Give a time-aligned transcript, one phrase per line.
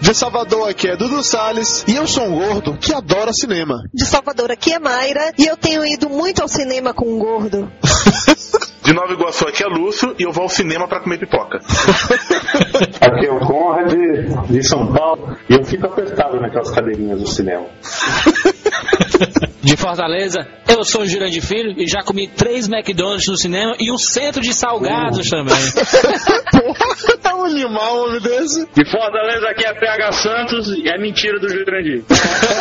[0.00, 3.82] De Salvador aqui é Dudu Salles e eu sou um gordo que adora cinema.
[3.92, 7.70] De Salvador aqui é Mayra e eu tenho ido muito ao cinema com um gordo.
[8.84, 11.58] De Nova Iguaçu aqui é Lúcio e eu vou ao cinema pra comer pipoca.
[13.00, 13.94] Aqui é o Conrad
[14.46, 17.64] de São Paulo e eu fico apertado naquelas cadeirinhas do cinema.
[19.64, 23.90] De Fortaleza, eu sou o Jurandir Filho e já comi três McDonald's no cinema e
[23.90, 25.56] um centro de salgados também.
[26.52, 28.66] Porra, é um animal homem desse.
[28.74, 32.04] De Fortaleza aqui é PH Santos e é mentira do Jurandir.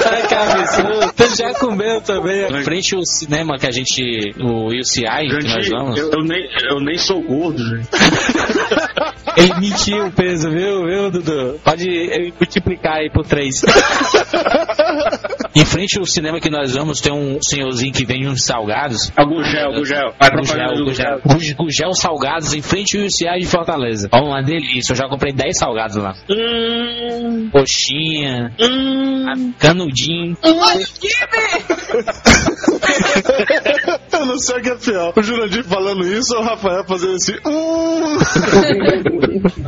[0.10, 1.14] Ai, que absurdo.
[1.16, 2.46] Você já comeu também.
[2.46, 6.00] Em frente ao cinema que a gente, o UCI, que nós Jurandir, vamos.
[6.00, 7.90] eu, eu nem, eu nem sou gordo, gente.
[9.38, 11.60] Ele mentiu o peso, viu, viu, Dudu?
[11.64, 13.64] Pode eh, multiplicar aí por três.
[15.56, 19.12] em frente ao cinema que nós vamos, tem um senhorzinho que vende uns salgados.
[19.18, 20.14] É o Gugel, Gugel.
[20.20, 21.22] Vai Gugel, Gugel,
[21.58, 21.94] Gugel.
[21.94, 24.10] Salgados em frente ao UCI de Fortaleza.
[24.12, 24.92] Ó, uma delícia.
[24.94, 26.14] Eu já comprei 10 salgados lá.
[26.30, 29.54] Hum, Coxinha, hum.
[29.60, 30.38] canudinho.
[34.24, 35.14] Eu não sei o que é pior.
[35.18, 37.34] O Jurandir falando isso ou o Rafael fazendo assim.
[37.46, 38.18] Hum.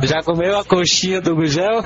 [0.02, 1.82] Já comeu a coxinha do Gugel?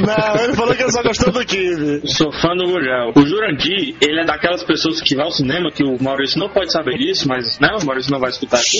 [0.00, 2.00] Não, ele falou que ele só gostou do Kibe.
[2.06, 3.12] Sou fã do Gugel.
[3.14, 6.72] O Jurandir, ele é daquelas pessoas que vai ao cinema, que o Maurício não pode
[6.72, 8.78] saber disso, mas né, o Maurício não vai escutar aqui.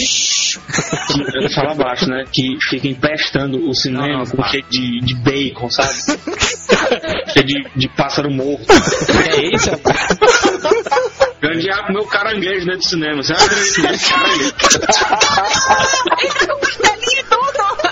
[1.12, 2.24] Que, eu falo abaixo, né?
[2.32, 5.92] Que fica empestando o cinema com cheio de, de bacon, sabe?
[7.32, 8.64] cheio de, de pássaro morto.
[9.36, 10.18] É isso, rapaz?
[11.42, 13.22] Jurandir ia comer o caranguejo dentro do cinema.
[13.22, 14.54] Você não acredita nisso, caranguejo.
[16.60, 17.44] Costelinha e tudo!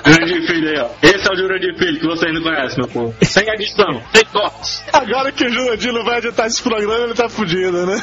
[0.04, 0.88] Jurandir Filho aí, ó.
[1.03, 3.15] Esse é o Jurandir Filho que vocês não conhecem, meu povo.
[3.22, 4.82] Sem edição, sem cortes.
[4.92, 8.00] Agora que o Jurandir não vai editar esse programa, ele tá fudido, né?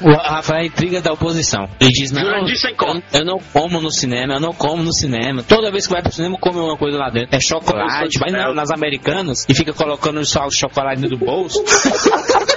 [0.00, 1.68] O Rafael é intriga da oposição.
[1.80, 3.02] Ele diz, não, Jurandir sem como.
[3.12, 5.42] eu, eu não como no cinema, eu não como no cinema.
[5.42, 7.34] Toda vez que vai pro cinema, come uma coisa lá dentro.
[7.36, 11.62] É chocolate, vai na- nas americanas e fica colocando só o chocolate dentro do bolso.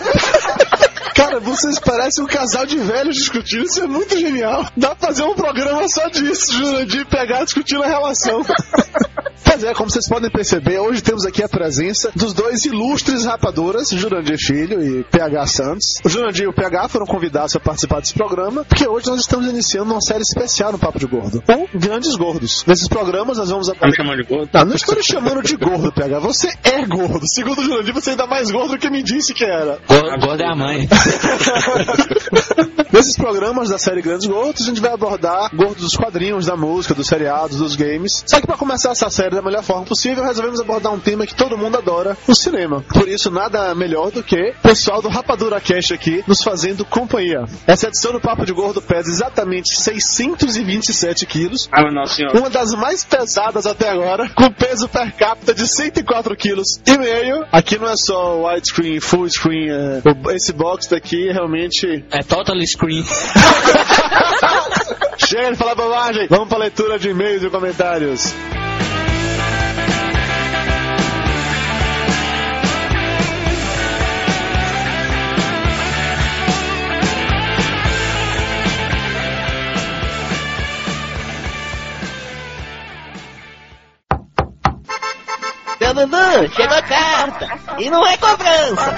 [1.16, 4.68] Cara, vocês parecem um casal de velhos discutindo, isso é muito genial.
[4.76, 8.42] Dá pra fazer um programa só disso, Jurandir pegar discutindo a relação.
[9.56, 13.88] Pois é, como vocês podem perceber, hoje temos aqui a presença dos dois ilustres rapaduras,
[13.90, 15.94] Jurandir Filho e PH Santos.
[16.04, 19.48] O Jurandir e o PH foram convidados a participar desse programa, porque hoje nós estamos
[19.48, 22.66] iniciando uma série especial no Papo de Gordo, com Grandes Gordos.
[22.68, 24.48] Nesses programas nós vamos Tá me chamando de gordo?
[24.48, 26.20] Tá, não estou lhe chamando de gordo, PH.
[26.20, 27.26] Você é gordo.
[27.26, 29.80] Segundo o Jurandir, você é ainda mais gordo do que me disse que era.
[29.88, 30.86] Gordo gordo é a mãe.
[32.92, 36.94] Nesses programas da série Grandes Gordos, a gente vai abordar gordos dos quadrinhos, da música,
[36.94, 38.24] dos seriados, dos games.
[38.26, 41.36] Só que para começar essa série da melhor forma possível, resolvemos abordar um tema que
[41.36, 42.84] todo mundo adora, o cinema.
[42.94, 47.46] Por isso, nada melhor do que o pessoal do Rapadura Cash aqui nos fazendo companhia.
[47.68, 51.70] Essa edição do Papo de Gordo pesa exatamente 627 quilos.
[51.72, 52.38] Ah, nossa senhora.
[52.38, 57.46] Uma das mais pesadas até agora, com peso per capita de 104 quilos e meio.
[57.52, 60.02] Aqui não é só widescreen, full screen, é,
[60.36, 63.04] esse box daqui realmente É total screen.
[65.18, 66.28] Chega de falar bobagem.
[66.30, 68.34] Vamos pra leitura de e-mails e comentários.
[85.86, 87.48] Seu Dudu, chegou a carta.
[87.78, 88.96] E não é cobrança.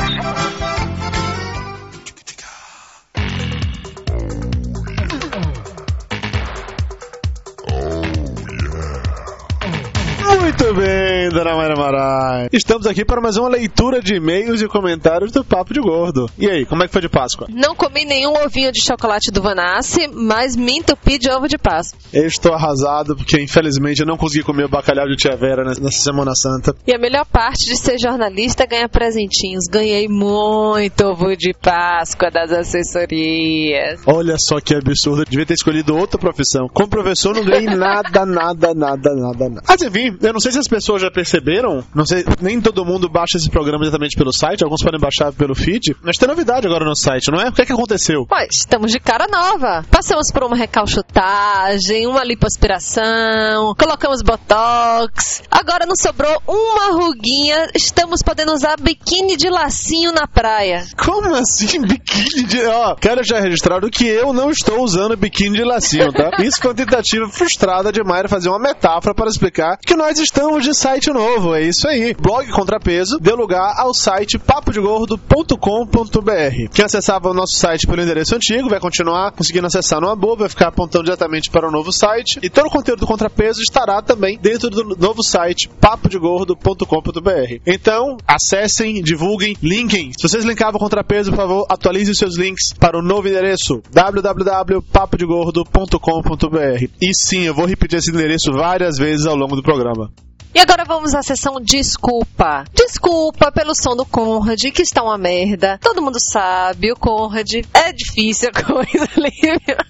[10.59, 12.47] Muito bem, dona Mayra Marai.
[12.51, 16.27] Estamos aqui para mais uma leitura de e-mails e comentários do Papo de Gordo.
[16.35, 17.45] E aí, como é que foi de Páscoa?
[17.47, 21.99] Não comi nenhum ovinho de chocolate do Vanassi, mas me entupi de ovo de Páscoa.
[22.11, 25.79] Eu estou arrasado porque, infelizmente, eu não consegui comer o bacalhau de Tia Vera nessa
[25.79, 26.75] nessa Semana Santa.
[26.87, 29.65] E a melhor parte de ser jornalista é ganhar presentinhos.
[29.69, 34.01] Ganhei muito ovo de Páscoa das assessorias.
[34.07, 35.21] Olha só que absurdo.
[35.21, 36.67] Eu devia ter escolhido outra profissão.
[36.67, 39.61] Como professor, não ganhei nada, nada, nada, nada, nada.
[39.67, 43.09] Mas enfim, eu não sei se as pessoas já perceberam, não sei, nem todo mundo
[43.09, 46.85] baixa esse programa diretamente pelo site, alguns podem baixar pelo feed, mas tem novidade agora
[46.85, 47.49] no site, não é?
[47.49, 48.25] O que é que aconteceu?
[48.27, 49.85] Pois, estamos de cara nova.
[49.89, 55.43] Passamos por uma recalchutagem, uma lipoaspiração, colocamos botox.
[55.51, 60.85] Agora não sobrou uma ruguinha, estamos podendo usar biquíni de lacinho na praia.
[60.97, 62.65] Como assim biquíni de...
[62.65, 66.31] Ó, quero já registrar o que eu não estou usando biquíni de lacinho, tá?
[66.43, 70.36] Isso foi uma tentativa frustrada de Mayra fazer uma metáfora para explicar que nós estamos
[70.67, 72.13] de site novo, é isso aí.
[72.13, 76.69] Blog Contrapeso deu lugar ao site papodegordo.com.br.
[76.73, 80.49] Quem acessava o nosso site pelo endereço antigo vai continuar conseguindo acessar numa boa, vai
[80.49, 84.37] ficar apontando diretamente para o novo site e todo o conteúdo do Contrapeso estará também
[84.37, 87.61] dentro do novo site papodegordo.com.br.
[87.65, 90.11] Então, acessem, divulguem, linkem.
[90.19, 96.87] Se vocês linkavam o Contrapeso, por favor, atualizem seus links para o novo endereço www.papodegordo.com.br.
[97.01, 100.11] E sim, eu vou repetir esse endereço várias vezes ao longo do programa.
[100.57, 102.63] E agora vamos à sessão Desculpa.
[102.73, 105.77] Desculpa pelo som do Conrad, que está uma merda.
[105.79, 109.31] Todo mundo sabe, o Conrad é difícil a coisa ali.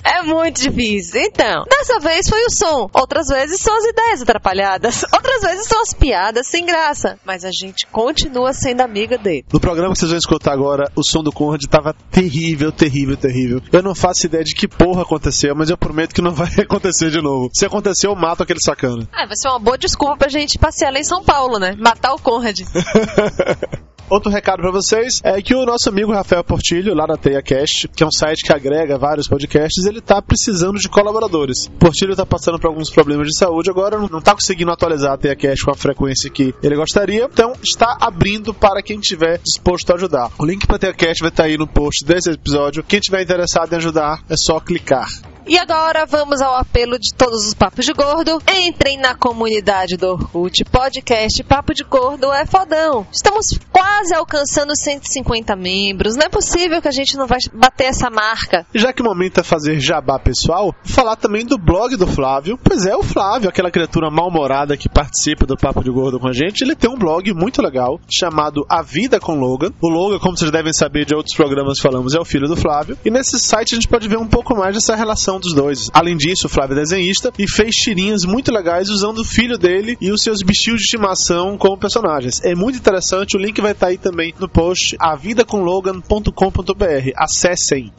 [0.04, 1.22] É muito difícil.
[1.22, 2.90] Então, dessa vez foi o som.
[2.94, 5.06] Outras vezes são as ideias atrapalhadas.
[5.16, 7.18] Outras vezes são as piadas sem graça.
[7.26, 9.46] Mas a gente continua sendo amiga dele.
[9.54, 13.62] No programa que vocês vão escutar agora, o som do Conrad tava terrível, terrível, terrível.
[13.72, 17.10] Eu não faço ideia de que porra aconteceu, mas eu prometo que não vai acontecer
[17.10, 17.50] de novo.
[17.54, 19.08] Se acontecer, eu mato aquele sacana.
[19.14, 21.76] Ah, vai ser uma boa desculpa pra gente passear lá em São Paulo, né?
[21.78, 22.62] Matar o Conrad.
[24.10, 28.02] Outro recado para vocês é que o nosso amigo Rafael Portilho, lá da TeiaCast, que
[28.02, 31.68] é um site que agrega vários podcasts, ele tá precisando de colaboradores.
[31.78, 35.66] Portilho tá passando por alguns problemas de saúde agora, não tá conseguindo atualizar a TeiaCast
[35.66, 40.32] com a frequência que ele gostaria, então está abrindo para quem tiver disposto a ajudar.
[40.40, 42.84] O link para TeiaCast vai estar aí no post desse episódio.
[42.84, 45.10] Quem tiver interessado em ajudar, é só clicar.
[45.50, 48.42] E agora vamos ao apelo de todos os papos de gordo.
[48.54, 53.08] Entrem na comunidade do Orkut Podcast Papo de Gordo é fodão.
[53.10, 56.18] Estamos quase alcançando 150 membros.
[56.18, 58.66] Não é possível que a gente não vai bater essa marca.
[58.76, 62.60] Já que o momento é fazer jabá pessoal, falar também do blog do Flávio.
[62.62, 66.34] Pois é, o Flávio, aquela criatura mal-humorada que participa do Papo de Gordo com a
[66.34, 69.72] gente, ele tem um blog muito legal chamado A Vida com Logan.
[69.82, 72.58] O Logan, como vocês devem saber de outros programas que falamos, é o filho do
[72.58, 72.98] Flávio.
[73.06, 75.90] E nesse site a gente pode ver um pouco mais dessa relação dos dois.
[75.94, 79.98] Além disso, o Flávio é desenhista e fez tirinhas muito legais usando o filho dele
[80.00, 82.42] e os seus bichinhos de estimação como personagens.
[82.44, 87.12] É muito interessante, o link vai estar aí também no post avidacomlogan.com.br.
[87.16, 87.92] Acessem!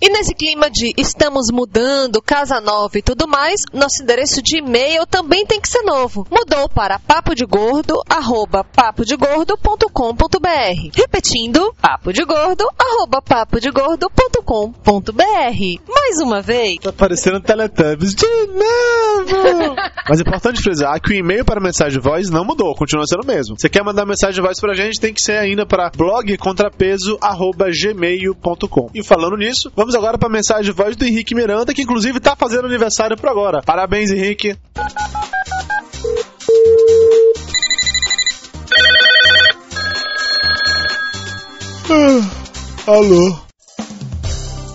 [0.00, 5.06] E nesse clima de estamos mudando, casa nova e tudo mais, nosso endereço de e-mail
[5.06, 6.26] também tem que ser novo.
[6.30, 10.90] Mudou para papodegordo, arroba papodegordo.com.br.
[10.94, 15.80] Repetindo, papodegordo, arroba papodegordo.com.br.
[15.88, 16.78] Mais uma vez.
[16.78, 19.74] Tá parecendo Teletubbies de novo!
[20.08, 23.22] Mas é importante frisar que o e-mail para mensagem de voz não mudou, continua sendo
[23.22, 23.54] o mesmo.
[23.58, 28.90] Você quer mandar mensagem de voz pra gente, tem que ser ainda para blogcontrapeso.gmail.com.
[28.94, 32.20] E falando nisso, vamos agora para a mensagem de voz do Henrique Miranda, que inclusive
[32.20, 33.62] tá fazendo aniversário por agora.
[33.62, 34.56] Parabéns, Henrique!
[41.90, 43.44] Ah, alô?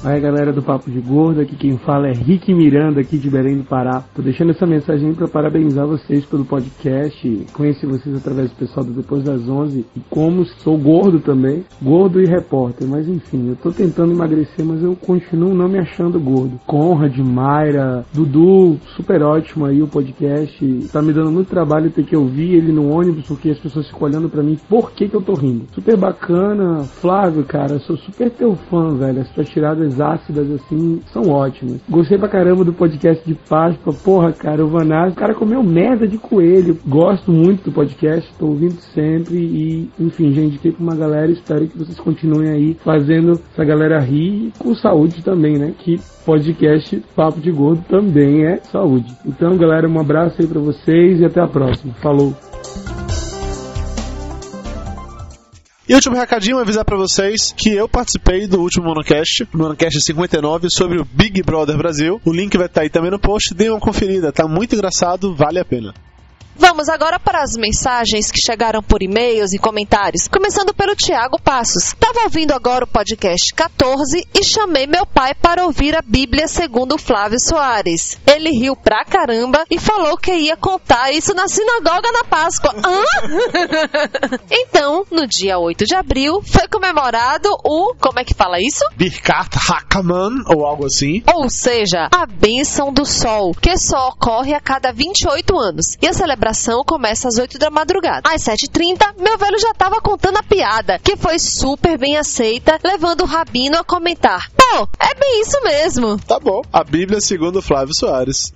[0.01, 3.57] Aí galera do Papo de Gordo, aqui quem fala é Rick Miranda, aqui de Belém
[3.57, 4.01] do Pará.
[4.15, 7.45] Tô deixando essa mensagem para parabenizar vocês pelo podcast.
[7.51, 12.21] Conheci vocês através do pessoal do Depois das 11 e como sou gordo também, gordo
[12.21, 16.57] e repórter, mas enfim, eu tô tentando emagrecer, mas eu continuo não me achando gordo.
[16.65, 20.87] Conrad, Mayra, Dudu, super ótimo aí o podcast.
[20.93, 24.07] Tá me dando muito trabalho ter que ouvir ele no ônibus porque as pessoas ficam
[24.07, 25.65] olhando para mim por que que eu tô rindo.
[25.73, 29.19] Super bacana, Flávio, cara, sou super teu fã, velho.
[29.19, 31.79] As tuas tiradas ácidas, assim, são ótimas.
[31.89, 33.93] Gostei pra caramba do podcast de Páscoa.
[33.93, 36.77] Porra, cara, o Vanás, o cara comeu merda de coelho.
[36.85, 41.31] Gosto muito do podcast, tô ouvindo sempre e, enfim, já indiquei pra uma galera.
[41.31, 45.73] Espero que vocês continuem aí fazendo essa galera rir com saúde também, né?
[45.77, 49.15] Que podcast Papo de Gordo também é saúde.
[49.25, 51.93] Então, galera, um abraço aí pra vocês e até a próxima.
[51.95, 52.35] Falou!
[55.89, 60.99] E último recadinho, avisar pra vocês que eu participei do último Monocast, Monocast 59, sobre
[60.99, 62.21] o Big Brother Brasil.
[62.23, 65.57] O link vai estar aí também no post, dê uma conferida, tá muito engraçado, vale
[65.57, 65.91] a pena.
[66.59, 70.27] Vamos agora para as mensagens que chegaram por e-mails e comentários.
[70.27, 71.95] Começando pelo Tiago Passos.
[71.97, 76.97] Tava ouvindo agora o podcast 14 e chamei meu pai para ouvir a Bíblia segundo
[76.97, 78.19] Flávio Soares.
[78.27, 82.75] Ele riu pra caramba e falou que ia contar isso na sinagoga na Páscoa.
[82.75, 83.03] Hã?
[84.51, 87.95] então, no dia 8 de abril, foi comemorado o.
[88.01, 88.83] Como é que fala isso?
[88.97, 91.23] Birkat Hakaman, ou algo assim.
[91.33, 95.95] Ou seja, a bênção do sol, que só ocorre a cada 28 anos.
[96.01, 98.29] E a celebração celebração começa às 8 da madrugada.
[98.29, 103.21] Às 7h30, meu velho já tava contando a piada, que foi super bem aceita, levando
[103.21, 104.49] o Rabino a comentar.
[104.51, 106.17] Pô, é bem isso mesmo.
[106.19, 106.61] Tá bom.
[106.71, 108.53] A Bíblia segundo Flávio Soares.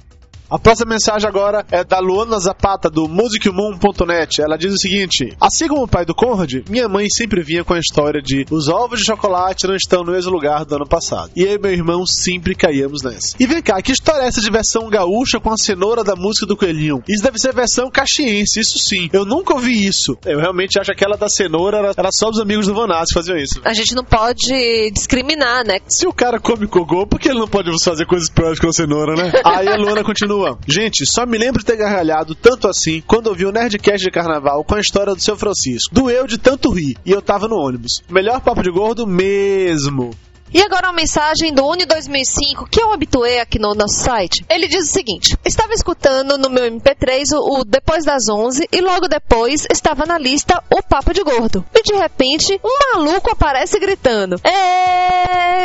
[0.54, 4.40] A próxima mensagem agora é da Luana Zapata, do musicmoon.net.
[4.40, 7.74] Ela diz o seguinte: Assim como o pai do Conrad, minha mãe sempre vinha com
[7.74, 11.32] a história de os ovos de chocolate não estão no mesmo lugar do ano passado.
[11.36, 13.36] E eu e meu irmão sempre caíamos nessa.
[13.40, 16.46] E vem cá, que história é essa de versão gaúcha com a cenoura da música
[16.46, 17.02] do Coelhinho?
[17.10, 19.10] Isso deve ser versão caxiense, isso sim.
[19.12, 20.16] Eu nunca ouvi isso.
[20.24, 23.20] Eu realmente acho que aquela da cenoura era, era só os amigos do Vanassi que
[23.20, 23.60] faziam isso.
[23.66, 25.80] A gente não pode discriminar, né?
[25.88, 28.72] Se o cara come cogô, por que ele não pode fazer coisas piores com a
[28.72, 29.32] cenoura, né?
[29.44, 30.43] Aí a Luana continua.
[30.68, 34.64] Gente, só me lembro de ter gargalhado tanto assim quando ouvi o Nerdcast de Carnaval
[34.64, 35.94] com a história do seu Francisco.
[35.94, 38.02] Doeu de tanto rir e eu tava no ônibus.
[38.10, 40.12] Melhor papo de gordo mesmo.
[40.54, 44.46] E agora uma mensagem do Uni 2005, que eu habituei aqui no nosso site.
[44.48, 48.80] Ele diz o seguinte: Estava escutando no meu MP3 o, o Depois das 11 e
[48.80, 51.66] logo depois estava na lista o Papo de Gordo.
[51.74, 54.40] E de repente, um maluco aparece gritando: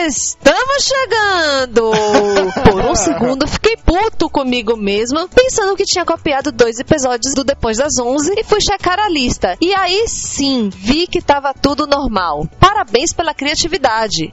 [0.06, 1.90] Estamos chegando!
[2.64, 7.76] Por um segundo fiquei puto comigo mesma, pensando que tinha copiado dois episódios do Depois
[7.76, 9.54] das 11 e fui checar a lista.
[9.60, 12.48] E aí sim, vi que tava tudo normal.
[12.58, 14.30] Parabéns pela criatividade.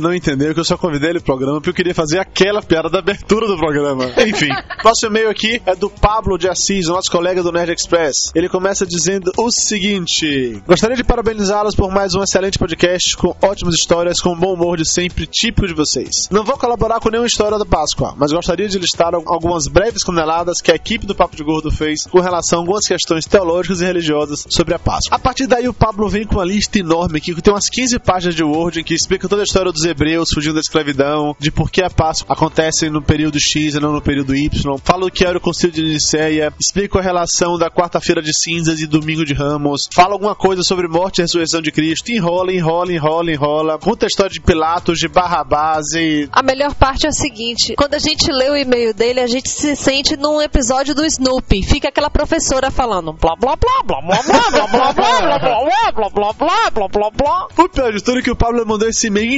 [0.00, 2.88] Não entendeu que eu só convidei ele pro programa porque eu queria fazer aquela piada
[2.88, 4.06] da abertura do programa.
[4.26, 4.48] Enfim,
[4.84, 8.30] nosso e-mail aqui é do Pablo de Assis, nosso colega do Nerd Express.
[8.34, 13.74] Ele começa dizendo o seguinte: Gostaria de parabenizá-los por mais um excelente podcast com ótimas
[13.74, 16.28] histórias, com bom humor de sempre, típico de vocês.
[16.30, 20.60] Não vou colaborar com nenhuma história da Páscoa, mas gostaria de listar algumas breves caneladas
[20.60, 23.84] que a equipe do Papo de Gordo fez com relação a algumas questões teológicas e
[23.84, 25.16] religiosas sobre a Páscoa.
[25.16, 27.98] A partir daí, o Pablo vem com uma lista enorme aqui, que tem umas 15
[27.98, 31.50] páginas de Word, em que explica toda a história dos hebreus fugindo da escravidão, de
[31.50, 34.50] por que a Páscoa acontece no período X e não no período Y.
[34.84, 38.80] Fala o que era o Concílio de Nicéia, explica a relação da quarta-feira de cinzas
[38.80, 42.92] e domingo de Ramos, fala alguma coisa sobre morte e ressurreição de Cristo, enrola, enrola,
[42.92, 46.28] enrola, enrola, conta a história de Pilatos, de Barrabás e...
[46.32, 49.48] A melhor parte é a seguinte: quando a gente lê o e-mail dele, a gente
[49.48, 51.62] se sente num episódio do Snoopy.
[51.62, 55.92] Fica aquela professora falando blá blá blá blá blá blá blá blá blá blá blá
[55.92, 57.48] blá blá blá blá blá blá.
[57.56, 59.32] O pior de tudo é que o Pablo mandou esse e-mail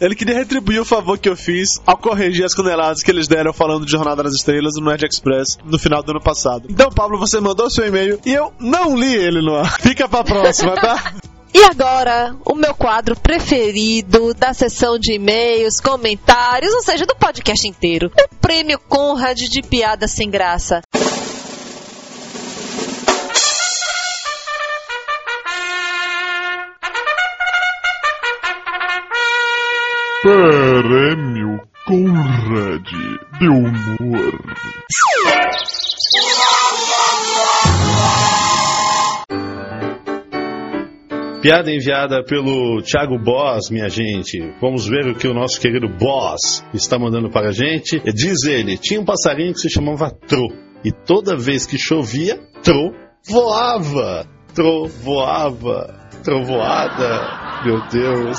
[0.00, 3.52] Ele queria retribuir o favor que eu fiz ao corrigir as caneladas que eles deram
[3.52, 6.68] falando de Jornada nas Estrelas no Nerd Express no final do ano passado.
[6.68, 9.78] Então, Pablo, você mandou seu e-mail e eu não li ele no ar.
[9.80, 11.14] Fica pra próxima, tá?
[11.54, 17.68] E agora, o meu quadro preferido da sessão de e-mails, comentários, ou seja, do podcast
[17.68, 18.10] inteiro.
[18.18, 20.80] O prêmio Conrad de piada sem graça.
[30.22, 32.86] Prêmio Conrad
[33.40, 34.40] de Humor.
[41.42, 44.38] Piada enviada pelo Thiago Boss, minha gente.
[44.60, 47.98] Vamos ver o que o nosso querido Boss está mandando para a gente.
[48.14, 50.46] Diz ele: tinha um passarinho que se chamava Tro.
[50.84, 52.94] E toda vez que chovia, Tro
[53.28, 54.24] voava.
[54.54, 56.01] Tro voava.
[56.22, 57.62] Trovoada.
[57.64, 58.38] Meu Deus.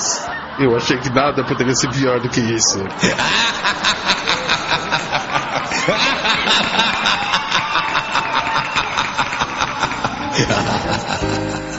[0.60, 2.80] Eu achei que nada poderia ser pior do que isso.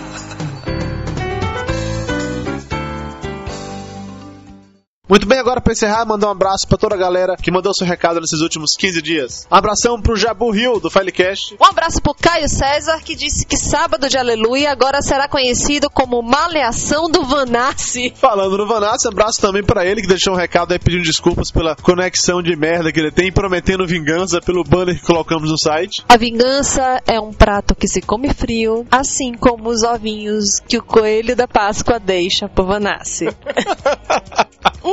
[5.06, 7.86] Muito bem, agora para encerrar, mandar um abraço para toda a galera que mandou seu
[7.86, 9.46] recado nesses últimos 15 dias.
[9.52, 11.54] Um abração pro Jabu Rio, do Filecast.
[11.60, 16.22] Um abraço pro Caio César, que disse que sábado de Aleluia agora será conhecido como
[16.22, 18.14] Maleação do Vanassi.
[18.16, 21.76] Falando no Vanassi, abraço também para ele, que deixou um recado aí pedindo desculpas pela
[21.76, 26.02] conexão de merda que ele tem, prometendo vingança pelo banner que colocamos no site.
[26.08, 30.82] A vingança é um prato que se come frio, assim como os ovinhos que o
[30.82, 33.26] coelho da Páscoa deixa pro Vanassi.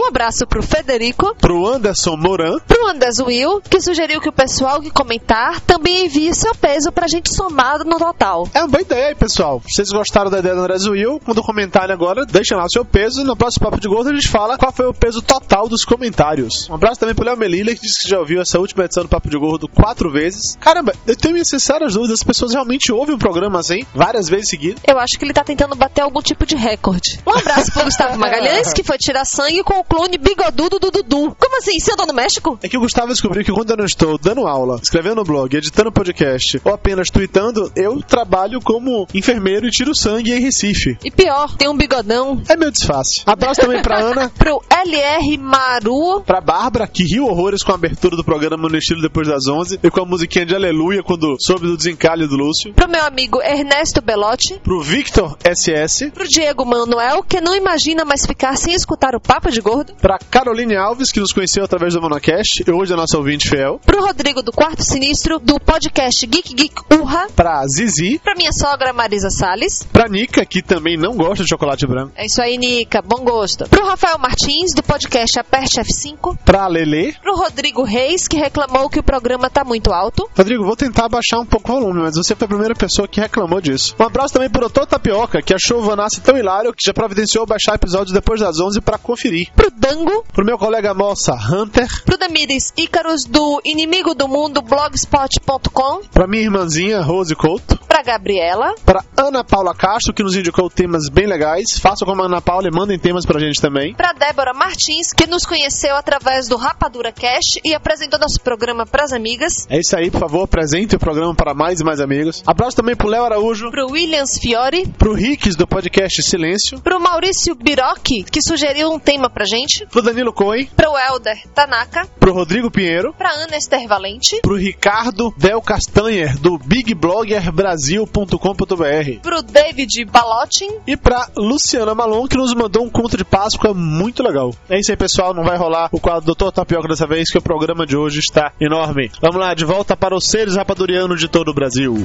[0.01, 1.36] Um abraço pro Federico.
[1.36, 2.58] Pro Anderson Moran.
[2.67, 7.08] Pro Anders Will, que sugeriu que o pessoal que comentar também envie seu peso pra
[7.08, 8.50] gente somar no total.
[8.51, 9.62] É uma boa ideia aí, pessoal.
[9.67, 12.72] Se vocês gostaram da ideia do Andrés Will, manda um comentário agora, deixa lá o
[12.72, 15.22] seu peso e no próximo Papo de Gordo a gente fala qual foi o peso
[15.22, 16.67] total dos comentários.
[16.67, 19.10] Um abraço também pro Léo Melilla, que disse que já ouviu essa última edição do
[19.10, 20.58] Papo de Gordo quatro vezes.
[20.60, 24.50] Caramba, eu tenho minhas sinceras dúvidas, as pessoas realmente ouvem o programa assim, várias vezes
[24.50, 24.81] seguidas.
[24.88, 27.20] Eu acho que ele tá tentando bater algum tipo de recorde.
[27.24, 31.36] Um abraço pro Gustavo Magalhães, que foi tirar sangue com o clone bigodudo do Dudu.
[31.38, 31.78] Como assim?
[31.78, 32.58] Você andou no México?
[32.64, 35.54] É que o Gustavo descobriu que quando eu não estou dando aula, escrevendo no blog,
[35.54, 40.98] editando podcast ou apenas tweetando, eu trabalho como enfermeiro e tiro sangue em Recife.
[41.04, 42.42] E pior, tem um bigodão.
[42.48, 43.22] É meu disfarce.
[43.26, 46.22] Abraço também pra Ana, Pro LR Maru.
[46.22, 49.78] pra Bárbara, que riu horrores com a abertura do programa no estilo depois das 11
[49.84, 52.74] e com a musiquinha de Aleluia quando soube do desencalhe do Lúcio.
[52.74, 54.58] Pro meu amigo Ernesto Belotti.
[54.64, 59.52] Pro Victor SS, Pro Diego Manuel, que não imagina mais ficar sem escutar o Papo
[59.52, 59.81] de Gordo.
[60.02, 63.80] Pra Caroline Alves, que nos conheceu através do Monocast e hoje é nossa ouvinte fiel.
[63.86, 67.28] Pro Rodrigo do Quarto Sinistro, do podcast Geek Geek Urra.
[67.36, 69.84] Pra Zizi, Pra minha sogra Marisa Salles.
[69.92, 72.12] pra Nica, que também não gosta de chocolate branco.
[72.16, 73.02] É isso aí, Nica.
[73.02, 73.68] Bom gosto.
[73.70, 76.38] Pro Rafael Martins, do podcast Aperte F5.
[76.46, 77.14] Pra Lele.
[77.22, 80.30] Pro Rodrigo Reis, que reclamou que o programa tá muito alto.
[80.38, 83.20] Rodrigo, vou tentar baixar um pouco o volume, mas você foi a primeira pessoa que
[83.22, 83.96] reclamou disso.
[84.00, 87.46] Um abraço também pro Doutor Tapioca, que achou o Vanassi tão hilário que já providenciou
[87.46, 89.50] baixar episódios depois das 11 pra conferir.
[89.56, 90.24] Pro Dango.
[90.34, 91.88] Pro meu colega moça Hunter.
[92.04, 96.01] Pro Damires Ícaros, do Inimigo do Mundo Blogspot.com.
[96.12, 97.78] Pra minha irmãzinha Rose Couto.
[97.88, 98.74] Pra Gabriela.
[98.86, 101.78] Pra Ana Paula Castro, que nos indicou temas bem legais.
[101.80, 103.94] Façam como a Ana Paula e mandem temas pra gente também.
[103.94, 109.12] Pra Débora Martins, que nos conheceu através do Rapadura Cash e apresentou nosso programa pras
[109.13, 109.68] amigas.
[109.70, 112.44] É isso aí, por favor, apresente o programa para mais e mais amigos.
[112.46, 113.70] Abraço também pro Léo Araújo.
[113.72, 114.88] Pro Williams Fiore.
[114.98, 116.80] Pro Ricks do podcast Silêncio.
[116.82, 119.61] Pro Maurício Biroc, que sugeriu um tema pra gente.
[119.89, 120.68] Pro Danilo Cohen.
[120.75, 122.08] Pro Helder Tanaka.
[122.20, 123.13] Pro Rodrigo Pinheiro.
[123.13, 124.41] Pra Ana Esther Valente.
[124.41, 129.22] Pro Ricardo Del Castanher, do bigbloggerbrasil.com.br.
[129.22, 130.70] Pro David Balotin.
[130.86, 134.53] E pra Luciana Malon, que nos mandou um conto de Páscoa muito legal.
[134.70, 135.34] É isso aí, pessoal.
[135.34, 138.53] Não vai rolar o quadro Doutor Tapioca dessa vez, que o programa de hoje está
[138.60, 139.12] enorme.
[139.22, 141.96] Vamos lá, de volta para os seres rapadurianos de todo o Brasil.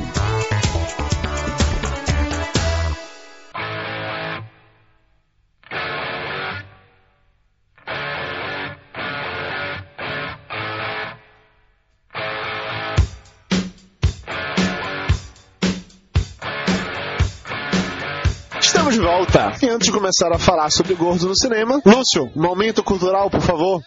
[18.87, 19.53] Estamos de volta.
[19.67, 23.83] E antes de começar a falar sobre gordo no cinema, Lúcio, momento cultural, por favor.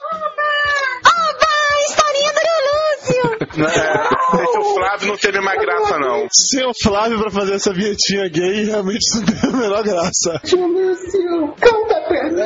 [1.87, 3.39] historinha do Lúcio!
[4.31, 6.27] É, o Flávio não teve mais graça, não.
[6.31, 10.41] Sem o Flávio pra fazer essa vinhetinha gay, realmente não tem a menor graça.
[10.41, 11.88] Porra,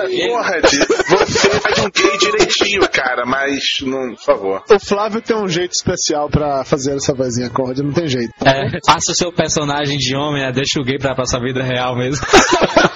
[0.07, 0.77] Di,
[1.09, 4.63] você faz um gay direitinho, cara, mas não, por favor.
[4.69, 8.31] O Flávio tem um jeito especial pra fazer essa vozinha corda, não tem jeito.
[8.45, 10.51] É, faça o seu personagem de homem, né?
[10.51, 12.25] deixa o gay pra passar a vida real mesmo.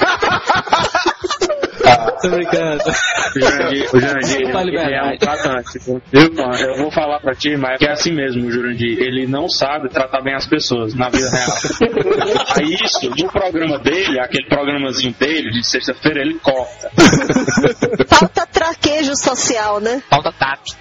[2.28, 2.84] Tô brincando.
[3.94, 5.80] O Jurandir, ele, é um tratante.
[5.80, 6.56] Viu, mano?
[6.56, 9.00] Eu vou falar pra ti, mas é assim mesmo, o Jurandir.
[9.00, 11.58] Ele não sabe tratar bem as pessoas na vida real.
[12.58, 16.90] Aí isso, no programa dele, aquele programazinho dele, de sexta-feira, ele corta.
[18.08, 18.47] Falta
[18.98, 20.02] traquejo social, né?
[20.10, 20.74] Falta tato.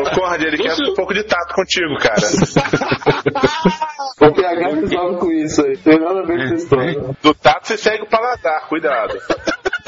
[0.00, 2.20] O Conrad, ele quer um pouco de tato contigo, cara.
[4.20, 5.76] O PH resolve com isso aí.
[5.76, 6.94] Tem nada a ver com história.
[7.20, 9.18] Do tato você segue o paladar, cuidado.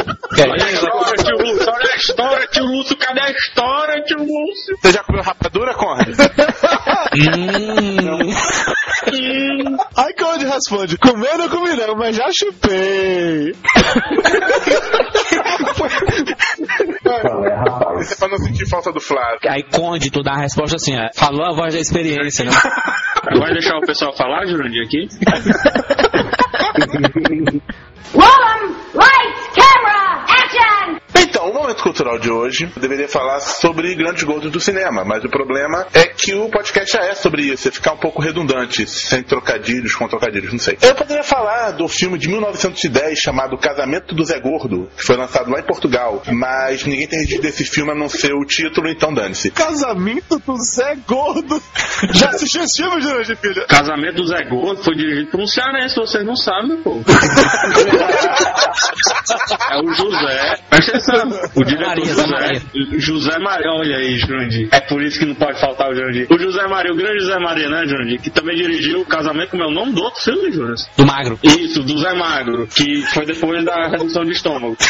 [0.07, 4.77] Olha a história, tio Lúcio, olha a história, tio Lúcio, cadê a história, tio Lúcio?
[4.81, 6.15] Você já comeu rapadura, Conrad?
[9.97, 13.53] Aí Conde responde, comer não comi não, mas já chupei.
[17.05, 18.01] É?
[18.01, 19.39] Isso é pra não sentir falta do Flávio.
[19.49, 22.53] Aí Conde, tu dá a resposta assim, ó, falou a voz da experiência, né?
[23.39, 25.09] Vai deixar o pessoal falar, Jurandir, aqui?
[28.15, 28.77] Roll 'em!
[28.95, 31.06] Lights, camera, action!
[31.19, 35.25] Então, o momento cultural de hoje eu deveria falar sobre grandes gordos do cinema, mas
[35.25, 38.87] o problema é que o podcast já é sobre isso, é ficar um pouco redundante,
[38.87, 40.77] sem trocadilhos com trocadilhos, não sei.
[40.83, 45.51] Eu poderia falar do filme de 1910 chamado Casamento do Zé Gordo, que foi lançado
[45.51, 49.13] lá em Portugal, mas ninguém tem registro desse filme a não ser o título, então
[49.13, 49.51] dane-se.
[49.51, 51.63] Casamento do Zé Gordo.
[52.13, 53.67] Já assistiu esse filme, Jurandir Filho?
[53.67, 57.01] Casamento do Zé Gordo foi dirigido por um cearense, vocês não sabem, pô.
[59.71, 60.59] É o José.
[60.71, 61.06] Presta.
[61.55, 62.27] O diretor Maria, José.
[62.27, 62.63] Maria.
[62.99, 63.71] José Maria.
[63.71, 64.69] Olha aí, Jurandir.
[64.73, 66.27] É por isso que não pode faltar o Jurandir.
[66.31, 68.21] O José Maria, o grande José Maria, né, Jurandir?
[68.21, 70.89] Que também dirigiu o casamento, como é o nome do outro filme, Juras?
[70.97, 71.39] Do magro.
[71.43, 74.77] Isso, do Zé Magro, que foi depois da redução de estômago.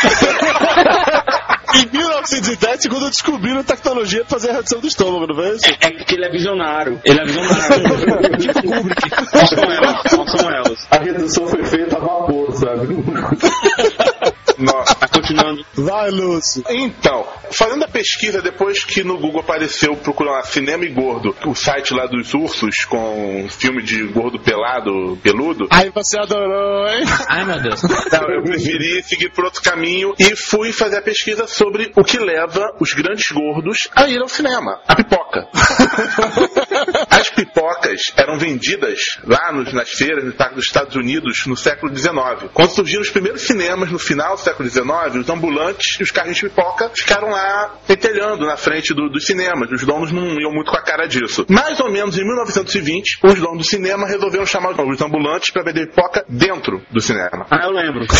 [1.74, 5.66] Em 1910, segundo descobriram tecnologia pra fazer a redução do estômago, não foi isso?
[5.80, 7.00] É porque ele é visionário.
[7.04, 8.38] Ele é visionário.
[8.38, 9.10] tipo Kubrick.
[9.10, 10.02] Qual são elas?
[10.02, 10.88] Qual são elas?
[10.90, 12.86] A redução foi feita a vapor, sabe?
[14.58, 14.95] Nossa,
[15.26, 15.66] continuando.
[15.74, 16.62] Vai, Lúcio.
[16.68, 21.92] Então, fazendo a pesquisa, depois que no Google apareceu procurar Cinema e Gordo, o site
[21.92, 25.66] lá dos ursos com filme de gordo pelado, peludo.
[25.70, 27.04] Aí você adorou, hein?
[27.28, 27.82] Ai, meu Deus.
[27.82, 32.18] Não, eu preferi seguir por outro caminho e fui fazer a pesquisa sobre o que
[32.18, 34.80] leva os grandes gordos a ir ao cinema.
[34.86, 35.48] A pipoca.
[37.10, 42.50] As pipocas eram vendidas lá nos- nas feiras dos Estados Unidos no século XIX.
[42.52, 46.38] Quando surgiram os primeiros cinemas no final do século XIX, os ambulantes e os carrinhos
[46.38, 49.70] de pipoca ficaram lá pentelhando na frente do- dos cinemas.
[49.70, 51.46] Os donos não iam muito com a cara disso.
[51.48, 55.86] Mais ou menos em 1920, os donos do cinema resolveram chamar os ambulantes para vender
[55.88, 57.46] pipoca dentro do cinema.
[57.50, 58.06] Ah, eu lembro.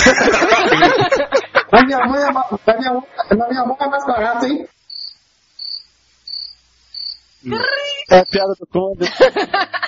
[1.73, 2.93] Na minha mãe é, na minha,
[3.37, 4.67] na minha mão é mais barato, hein?
[8.11, 9.05] É a piada do Conde.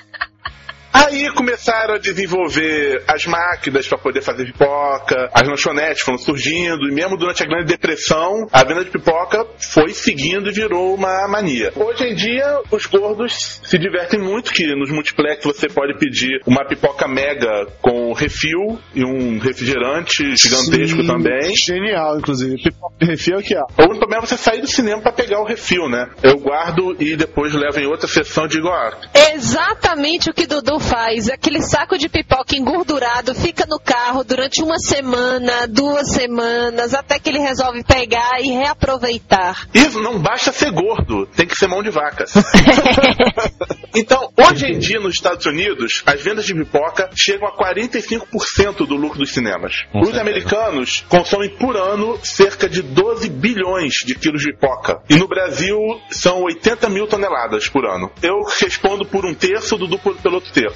[0.92, 6.92] Aí começaram a desenvolver as máquinas para poder fazer pipoca, as lanchonetes foram surgindo, e
[6.92, 11.72] mesmo durante a Grande Depressão, a venda de pipoca foi seguindo e virou uma mania.
[11.77, 16.64] Hoje em dia, os gordos se divertem muito, que nos multiplex você pode pedir uma
[16.66, 21.53] pipoca mega com refil e um refrigerante gigantesco Sim, também.
[21.55, 22.62] Genial, inclusive.
[22.62, 23.64] Pipoca de refil aqui, ó.
[23.83, 26.09] O único problema é você sair do cinema para pegar o refil, né?
[26.22, 28.90] Eu guardo e depois levo em outra sessão e digo, ó,
[29.35, 31.29] Exatamente o que Dudu faz.
[31.29, 37.29] Aquele saco de pipoca engordurado fica no carro durante uma semana, duas semanas, até que
[37.29, 39.68] ele resolve pegar e reaproveitar.
[39.74, 42.24] Isso não basta ser gordo, tem que ser mão de vaca.
[43.94, 48.94] então, hoje em dia nos Estados Unidos, as vendas de pipoca chegam a 45% do
[48.96, 49.85] lucro dos cinemas.
[49.92, 50.22] Com Os certeza.
[50.22, 55.01] americanos consomem por ano cerca de 12 bilhões de quilos de pipoca.
[55.09, 55.77] E no Brasil
[56.11, 58.11] são 80 mil toneladas por ano.
[58.22, 60.67] Eu respondo por um terço, o Dudu por- pelo outro terço.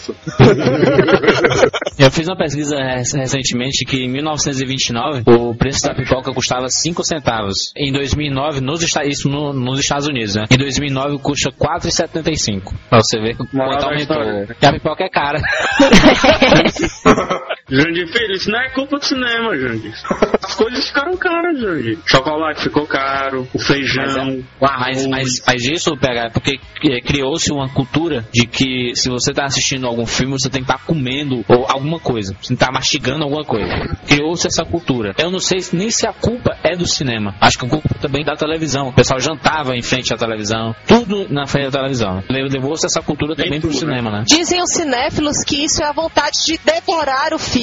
[1.98, 7.04] Eu fiz uma pesquisa rec- recentemente que em 1929 o preço da pipoca custava 5
[7.04, 7.72] centavos.
[7.76, 10.44] Em 2009, nos, isso no- nos Estados Unidos, né?
[10.50, 12.72] Em 2009 custa 4,75.
[12.88, 14.16] Pra você ver quanto Moral da aumentou.
[14.60, 15.40] E a pipoca é cara.
[17.72, 19.94] Jandir, filho, isso não é culpa do cinema, Jandir.
[20.42, 21.98] As coisas ficaram caras, Jandir.
[22.06, 25.06] Chocolate ficou caro, o feijão, o Mas, arroz.
[25.06, 29.44] mas, mas isso, PH, é porque eh, criou-se uma cultura de que se você está
[29.44, 32.34] assistindo algum filme, você tem que estar comendo ou alguma coisa.
[32.34, 33.70] Você tem que estar mastigando alguma coisa.
[34.06, 35.14] Criou-se essa cultura.
[35.18, 37.34] Eu não sei se- nem se a culpa é do cinema.
[37.40, 38.88] Acho que a culpa também é da televisão.
[38.88, 40.74] O pessoal jantava em frente à televisão.
[40.86, 42.22] Tudo na frente da televisão.
[42.28, 43.94] Le- Levou-se essa cultura também pro tudo, né?
[43.96, 44.24] cinema, né?
[44.26, 47.61] Dizem os cinéfilos que isso é a vontade de devorar o filme.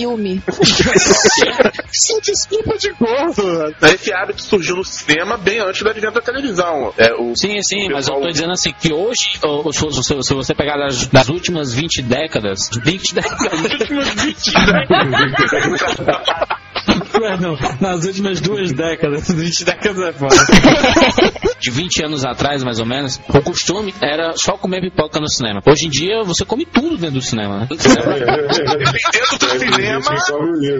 [1.91, 3.75] Isso é desculpa de gordo.
[3.81, 6.93] Esse hábito surgiu no cinema bem antes da advento da televisão.
[6.97, 10.77] É, o Sim, sim, mas eu pessoal- tô dizendo assim que hoje, se, você pegar
[10.77, 13.49] das, das últimas 20 décadas, 20 décadas,
[17.11, 20.35] Perdão, nas últimas duas décadas, 20 décadas é foda.
[21.59, 25.61] De 20 anos atrás, mais ou menos, o costume era só comer pipoca no cinema.
[25.67, 27.67] Hoje em dia, você come tudo dentro do cinema, né?
[27.69, 28.53] Dentro do
[29.49, 30.01] cinema,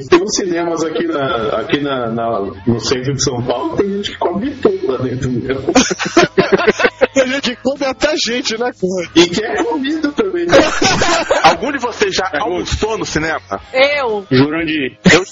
[0.10, 1.26] Tem uns cinemas aqui, na,
[1.60, 5.30] aqui na, na- no centro de São Paulo, tem gente que come tudo lá dentro
[5.30, 5.64] mesmo.
[7.20, 8.72] Tem gente come até gente, né?
[9.16, 10.46] E que é comido também.
[10.46, 10.54] né?
[11.44, 13.42] algum de vocês já almoçou no cinema?
[13.74, 14.26] Eu.
[14.32, 14.98] Jurandir.
[15.12, 15.24] Eu,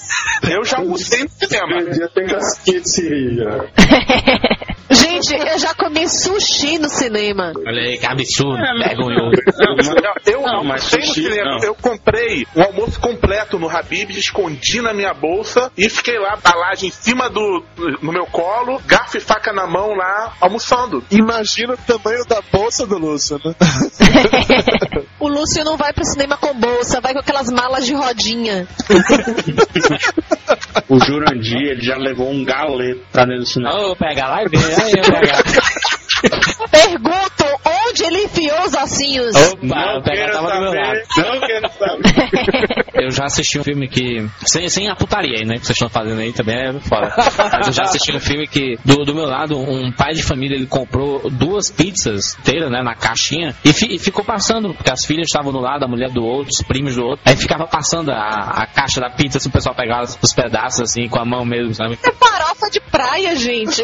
[0.52, 1.82] eu já almocei no cinema.
[1.82, 3.66] Um dia tem casquinha de já.
[4.90, 7.52] Gente, eu já comi sushi no cinema.
[7.58, 9.42] Olha aí, que absurdo, É, vergonhoso.
[9.58, 11.52] Não, Não, eu Não, mas almocei no sushi, cinema.
[11.52, 11.64] não.
[11.64, 16.88] Eu comprei um almoço completo no Habib, escondi na minha bolsa e fiquei lá, balagem
[16.88, 17.64] em cima do
[18.02, 21.04] no meu colo, garfo e faca na mão lá, almoçando.
[21.12, 23.56] Imagina o tamanho da bolsa do Lúcio, né?
[25.20, 28.68] O Lúcio não vai pro cinema com bolsa, vai com aquelas malas de rodinha.
[30.90, 33.76] O Jurandir, ele já levou um galeto pra dentro do cinema.
[33.76, 35.04] Ô, pega lá e vê, aí, eu
[36.72, 36.88] pegar.
[36.88, 37.48] Perguntam
[37.90, 39.36] onde ele enfiou os ossinhos.
[39.36, 41.00] Opa, o PH tava do meu lado.
[41.18, 42.88] Não quero saber.
[42.98, 44.28] Eu já assisti um filme que.
[44.46, 45.56] Sem, sem a putaria aí, né?
[45.60, 47.14] Que vocês estão fazendo aí também é foda.
[47.16, 50.56] Mas eu já assisti um filme que, do, do meu lado, um pai de família
[50.56, 52.82] ele comprou duas pizzas inteiras, né?
[52.82, 53.56] Na caixinha.
[53.64, 56.50] E, fi- e ficou passando, porque as filhas estavam do lado, a mulher do outro,
[56.52, 57.22] os primos do outro.
[57.24, 61.08] Aí ficava passando a, a caixa da pizza, assim, o pessoal pegava os pedaços assim,
[61.08, 62.00] com a mão mesmo, sabe?
[62.04, 63.84] É farofa de praia, gente.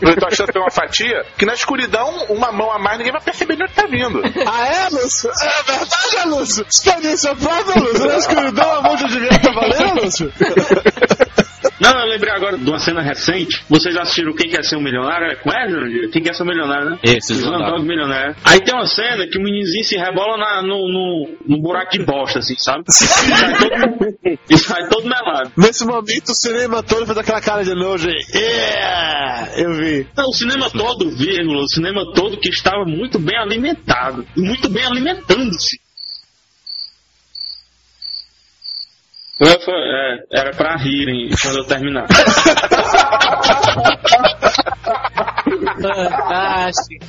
[0.00, 3.12] Eu tô achando que tem uma fatia que na escuridão, uma mão a mais, ninguém
[3.12, 4.22] vai perceber de onde tá vindo.
[4.46, 5.30] Ah, é, Lúcio?
[5.30, 6.66] É verdade, é, Lúcio?
[6.68, 8.06] Experiência própria, Lúcio?
[8.06, 10.32] Na escuridão, a mão de dinheiro tá valendo, Lúcio?
[11.80, 13.62] Não, eu lembrei agora de uma cena recente.
[13.68, 15.26] Vocês assistiram Quem Quer Ser um Milionário?
[15.32, 16.10] É, Como é, Jurandir?
[16.10, 16.98] Quem Quer Ser um Milionário, né?
[17.02, 18.36] Esse, Slumdog Milionário.
[18.44, 22.04] Aí tem uma cena que o meninozinho se rebola na- no, no, no buraco de
[22.04, 22.84] bosta, assim, sabe?
[22.94, 22.98] E
[23.36, 25.52] sai todo, e sai todo melado.
[25.56, 28.08] Nesse momento o cinema todo fez aquela cara de nojo.
[28.08, 29.50] e, Yeah!
[29.56, 30.06] Eu vi.
[30.16, 34.26] Não, o cinema todo, vírgula, o cinema todo que estava muito bem alimentado.
[34.36, 35.78] Muito bem alimentando-se.
[39.40, 42.06] Eu é, era pra rirem quando eu terminar.
[45.80, 47.04] Fantástico.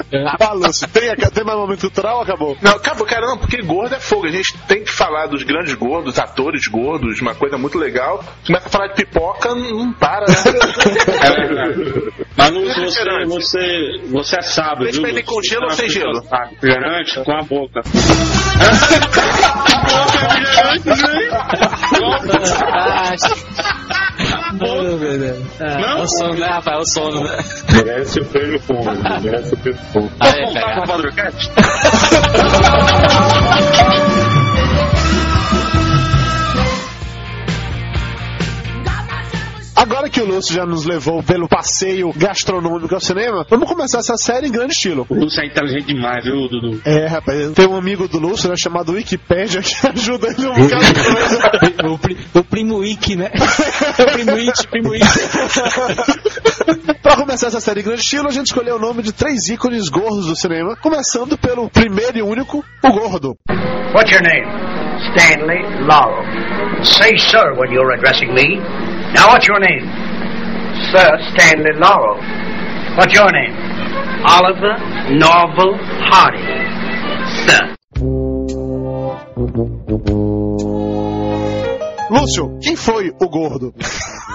[0.55, 2.57] Lúcio, tem, tem mais momento cultural ou acabou?
[2.61, 4.25] Não, acabou, cara, não, porque gordo é fogo.
[4.25, 8.23] A gente tem que falar dos grandes gordos, atores gordos, uma coisa muito legal.
[8.45, 10.35] Começa a falar de pipoca, não para, né?
[11.15, 12.25] É.
[12.37, 15.01] Mas Lúcio, você, você, você é sábio, Deixa viu?
[15.01, 16.21] pra ele com gelo ou sem gelo?
[16.21, 17.81] Refrigerante com a boca.
[21.95, 24.04] Fantástico.
[24.53, 25.45] Meu Deus.
[25.59, 25.97] É, Não?
[25.99, 26.77] é o sono, né, rapaz?
[26.77, 27.37] É o sono, né?
[27.73, 30.11] Merece o prêmio fundo, merece o prêmio fundo.
[30.19, 30.81] Aí, Vamos voltar pega.
[30.81, 31.51] pro Padrocast?
[39.75, 44.15] Agora que o Lúcio já nos levou pelo passeio gastronômico ao cinema, vamos começar essa
[44.15, 45.05] série em grande estilo.
[45.09, 46.81] O Lúcio é inteligente demais, viu, Dudu?
[46.85, 50.83] É, rapaz, tem um amigo do Lúcio, né, chamado Wikipédia, que ajuda ele um bocado
[50.85, 51.91] de coisa.
[51.91, 53.29] O, pri- o primo Ick, né?
[53.99, 55.05] o primo It, primo It.
[57.03, 59.89] Pra começar essa série em grande estilo, a gente escolheu o nome de três ícones
[59.89, 63.35] gordos do cinema, começando pelo primeiro e único, o gordo.
[63.93, 64.45] What's your name?
[65.11, 66.23] Stanley Laurel.
[66.83, 68.59] Say sir when you're addressing me.
[69.15, 69.85] Now what's your name?
[70.91, 72.19] Sir Stanley Laurel.
[72.97, 73.55] What's your name?
[74.27, 74.75] Oliver
[75.15, 75.77] Norval
[76.09, 76.43] Hardy.
[77.45, 77.75] Sir.
[82.11, 83.73] Lúcio, quem foi o gordo?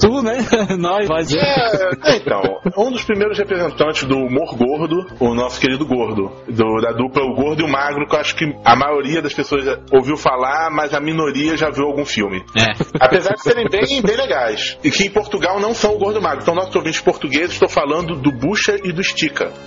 [0.00, 0.36] Tu, né?
[0.78, 1.34] Nós, nós.
[1.34, 2.40] É, então,
[2.76, 7.34] um dos primeiros representantes do humor gordo, o nosso querido gordo, do- da dupla O
[7.34, 10.92] Gordo e o Magro, que eu acho que a maioria das pessoas ouviu falar, mas
[10.94, 12.42] a minoria já viu algum filme.
[12.56, 12.72] É.
[13.00, 14.78] Apesar de serem bem, bem legais.
[14.84, 16.42] E que em Portugal não são o Gordo e o Magro.
[16.42, 19.50] Então, nossos ouvintes portugueses, estou falando do Bucha e do Estica.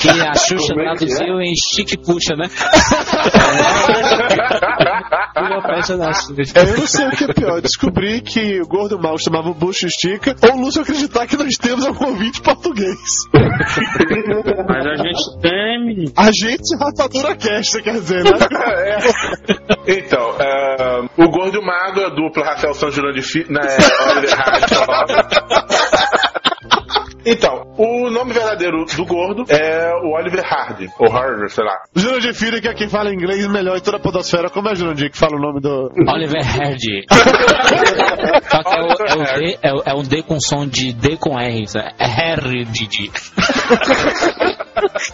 [0.00, 2.48] Que a Xuxa traduziu em chique puxa, né?
[6.54, 7.60] É, eu não sei o que é pior,
[7.90, 11.84] descobrir que o gordo mal chamava Bush Estica, ou o Lúcio acreditar que nós temos
[11.84, 12.98] algum ouvinte português.
[14.68, 16.12] Mas a gente tem.
[16.16, 18.30] A gente rapadura cast, quer dizer, né?
[18.76, 18.98] É.
[19.90, 23.50] Então, ah, o Gordo e o Magro, a dupla Rafael São Juliano de Fi...
[23.50, 23.60] Né,
[24.10, 24.74] Oliver Hardy.
[27.24, 31.82] Então, o nome verdadeiro do gordo é o Oliver Hardy, ou Hardy, sei lá.
[31.94, 34.48] Jurandir Filho, que é quem fala inglês melhor em toda a podosfera.
[34.48, 35.90] Como é Jurandir que fala o nome do...
[36.08, 37.04] Oliver Hardy.
[38.50, 40.92] Só que é o, é, o D, é, o, é um D com som de
[40.92, 41.64] D com R.
[41.98, 43.10] É Harry Didi.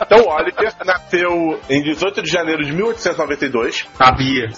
[0.02, 4.48] Então, o Oliver nasceu em 18 de janeiro de 1892 Sabia.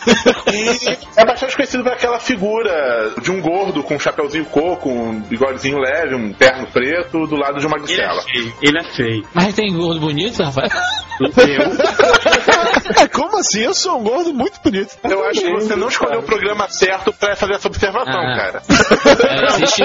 [0.53, 5.21] e é bastante conhecido por aquela figura de um gordo com um chapeuzinho coco, um
[5.21, 8.09] bigodezinho leve, um terno preto, do lado de uma Ele é.
[8.63, 9.29] Ele é feio.
[9.35, 10.73] Mas tem gordo bonito, rapaz?
[11.21, 11.29] Eu,
[13.03, 13.63] É, como assim?
[13.63, 14.97] Eu sou um gordo muito bonito.
[15.05, 18.37] Eu acho que você não escolheu o programa certo pra fazer essa observação, Ah.
[18.37, 18.63] cara.
[19.29, 19.83] É, existe,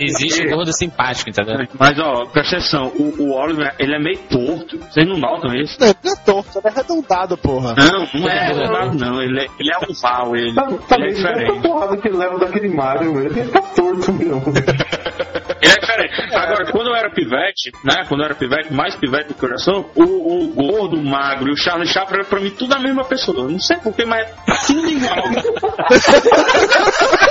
[0.00, 1.66] existe gordo simpático, entendeu?
[1.78, 4.18] mas ó, presta atenção, o, o Oliver, ele é meio
[4.66, 4.78] torto.
[4.78, 5.76] Vocês não notam isso?
[5.80, 7.74] Não, não é torto, é arredondado, porra.
[7.76, 9.22] Não, não é arredondado não.
[9.22, 10.50] Ele é, ele é oval, ele.
[10.50, 11.60] Ele é essa diferente.
[11.60, 14.42] porrada que ele leva daquele Mario, ele tá torto mesmo.
[14.46, 16.34] Ele é diferente.
[16.34, 18.04] Agora, quando eu era pivete, né?
[18.08, 21.48] Quando eu era pivete, mais pivete do que eu sou, o, o gordo, o magro
[21.48, 23.38] e o Charlie Chaplin era pra mim tudo a mesma pessoa.
[23.38, 24.34] Eu Não sei porquê, mas é
[24.66, 25.16] tudo igual.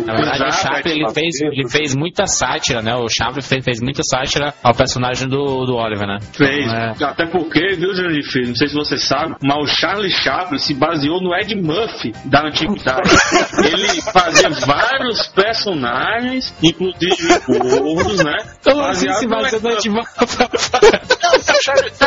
[0.00, 2.94] Na verdade, o Chaplin ele fez, ele fez muita sátira, né?
[2.94, 6.18] O Chaplin fez, fez muita sátira ao personagem do, do Oliver, né?
[6.32, 6.66] Fez.
[6.72, 7.04] É.
[7.04, 8.48] Até porque, viu, Jurandir Filho?
[8.48, 12.46] Não sei se você sabe, mas o Charlie Chaplin se baseou no Ed Murphy da
[12.46, 13.10] antiguidade.
[13.64, 18.36] Ele fazia vários personagens, inclusive gordos, né?
[18.64, 20.18] Como assim se no baseou Ed no Murphy.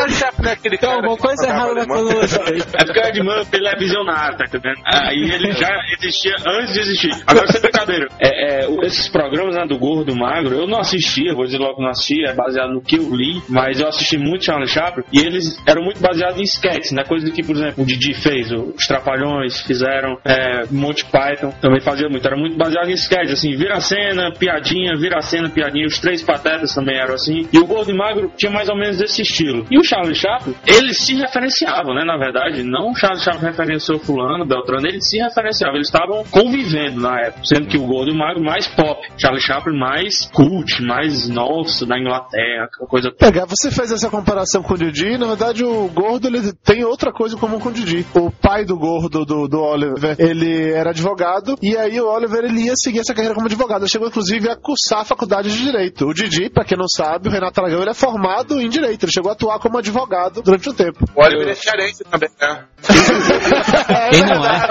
[0.06, 2.40] Ed Chaplin é Então, alguma coisa errada na cronologia.
[2.74, 4.82] É porque o Ed Murphy ele é visionário, tá entendendo?
[4.86, 7.24] Aí ele já existia antes de existir.
[7.28, 11.34] Agora, sem brincadeira, é, é, esses programas né, do Gordo, do Magro, eu não assistia,
[11.34, 14.18] vou dizer logo que não assistia, é baseado no que eu li, mas eu assisti
[14.18, 17.04] muito Charlie Chaplin e eles eram muito baseados em sketches, né?
[17.04, 22.08] Coisa que, por exemplo, o Didi fez, os Trapalhões fizeram, é, Monty Python também fazia
[22.08, 26.24] muito, era muito baseado em sketches, assim, vira cena, piadinha, vira cena, piadinha, os três
[26.24, 29.66] patetas também eram assim, e o Gordo Magro tinha mais ou menos esse estilo.
[29.70, 32.04] E o Charlie Chaplin, eles se referenciavam, né?
[32.04, 37.02] Na verdade, não o Charlie Chaplin referenciou fulano, Beltrano, eles se referenciavam, eles estavam convivendo
[37.02, 39.08] na época, sendo que o Gordo o Magro Magro mais pop.
[39.18, 43.12] Charlie Chaplin mais cult, mais nossa, da Inglaterra, aquela coisa.
[43.12, 47.12] Pegar, você fez essa comparação com o Didi, na verdade o gordo ele tem outra
[47.12, 48.06] coisa em comum com o Didi.
[48.14, 52.66] O pai do gordo, do, do Oliver, ele era advogado, e aí o Oliver ele
[52.66, 53.82] ia seguir essa carreira como advogado.
[53.82, 56.06] Ele chegou inclusive a cursar a faculdade de Direito.
[56.08, 59.06] O Didi, pra quem não sabe, o Renato Aragão, ele é formado em Direito.
[59.06, 61.06] Ele chegou a atuar como advogado durante um tempo.
[61.16, 62.66] O Oliver é cearense também, né?
[64.12, 64.66] Quem não é?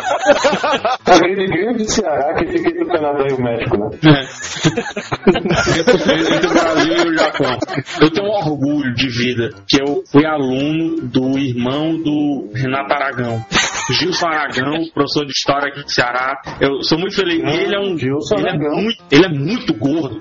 [1.54, 3.90] Grande Ceará que fica entre o Canadá e o México, né?
[6.30, 7.58] entre o Brasil e o Japão.
[8.00, 13.44] Eu tenho um orgulho de vida, que eu fui aluno do irmão do Renato Aragão.
[13.90, 16.40] Gilson Aragão, professor de história aqui de Ceará.
[16.58, 17.38] Eu sou muito feliz.
[17.38, 17.96] Ele é um.
[17.98, 20.20] Ele é, muito, ele é muito gordo.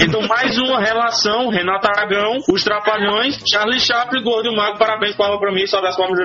[0.00, 4.78] Então, mais uma relação: Renato Aragão, Os Trapalhões, Charlie Chaplin, Gordo e o Mago.
[4.78, 6.24] Parabéns, palma pra mim, só das palmas de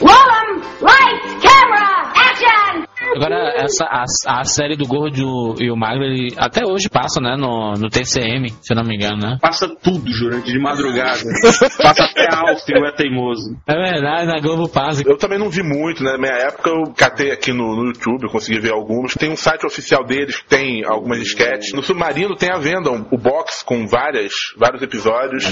[0.00, 0.60] Roll 'em!
[0.82, 2.86] Lights, camera, action!
[3.14, 7.36] Agora, essa, a, a série do Gordo e o Magro, ele até hoje passa, né,
[7.36, 9.38] no, no TCM, se eu não me engano, né?
[9.40, 11.20] Passa tudo, Jurante, de madrugada.
[11.82, 13.56] passa até Alf, o é teimoso.
[13.66, 15.02] É verdade, na Globo passa.
[15.06, 16.12] Eu também não vi muito, né?
[16.12, 19.14] Na minha época eu catei aqui no, no YouTube, eu consegui ver alguns.
[19.14, 21.72] Tem um site oficial deles que tem algumas sketches.
[21.72, 25.44] No Submarino tem a venda, um, o box com várias, vários episódios.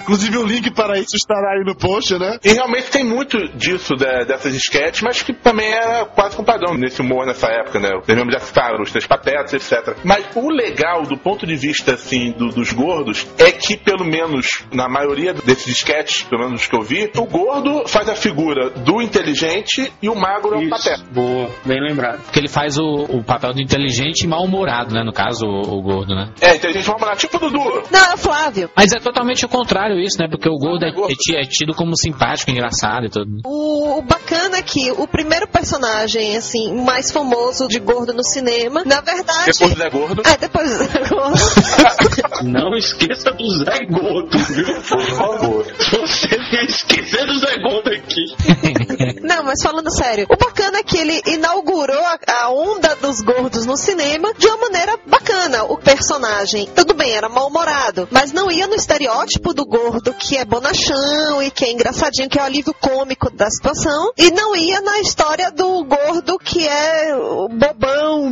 [0.00, 2.38] Inclusive o link para isso estará aí no post, né?
[2.44, 6.74] E realmente tem muito disso, da- dessas sketches, mas que também era quase um padrão
[6.74, 7.88] nesse humor nessa época, né?
[8.02, 9.96] Vocês mesmo já citaram os Três Patetas, etc.
[10.04, 14.64] Mas o legal, do ponto de vista, assim, do- dos gordos, é que, pelo menos,
[14.72, 18.70] na maioria desses sketches, pelo menos os que eu vi, o gordo faz a figura
[18.70, 21.02] do inteligente e o magro é o pateta.
[21.12, 22.22] Boa, bem lembrado.
[22.22, 25.82] Porque ele faz o, o papel do inteligente e mal-humorado, né, no caso, o, o
[25.82, 26.30] Gordo, né?
[26.40, 27.82] É, inteligente vamos lá, tipo o Dudu.
[27.90, 28.70] Não, é o Flávio.
[28.76, 30.26] Mas é totalmente o contrário isso, né?
[30.30, 33.40] Porque o Gordo é, é ti- é tido como simpático, engraçado e tudo.
[33.44, 38.82] O, o bacana é que o primeiro personagem, assim, mais famoso de gordo no cinema,
[38.84, 39.52] na verdade.
[39.52, 40.22] Depois do Zé Gordo.
[40.26, 41.38] É, depois do Zé Gordo.
[42.42, 44.82] Não esqueça do Zé Gordo, viu?
[44.82, 45.66] Por favor.
[45.78, 48.67] Você esquecer do Zé Gordo aqui.
[49.48, 53.78] Mas falando sério, o bacana é que ele inaugurou a, a onda dos gordos no
[53.78, 55.64] cinema de uma maneira bacana.
[55.64, 60.44] O personagem, tudo bem, era mal-humorado, mas não ia no estereótipo do gordo que é
[60.44, 64.82] bonachão e que é engraçadinho, que é o alívio cômico da situação, e não ia
[64.82, 68.30] na história do gordo que é o bobão.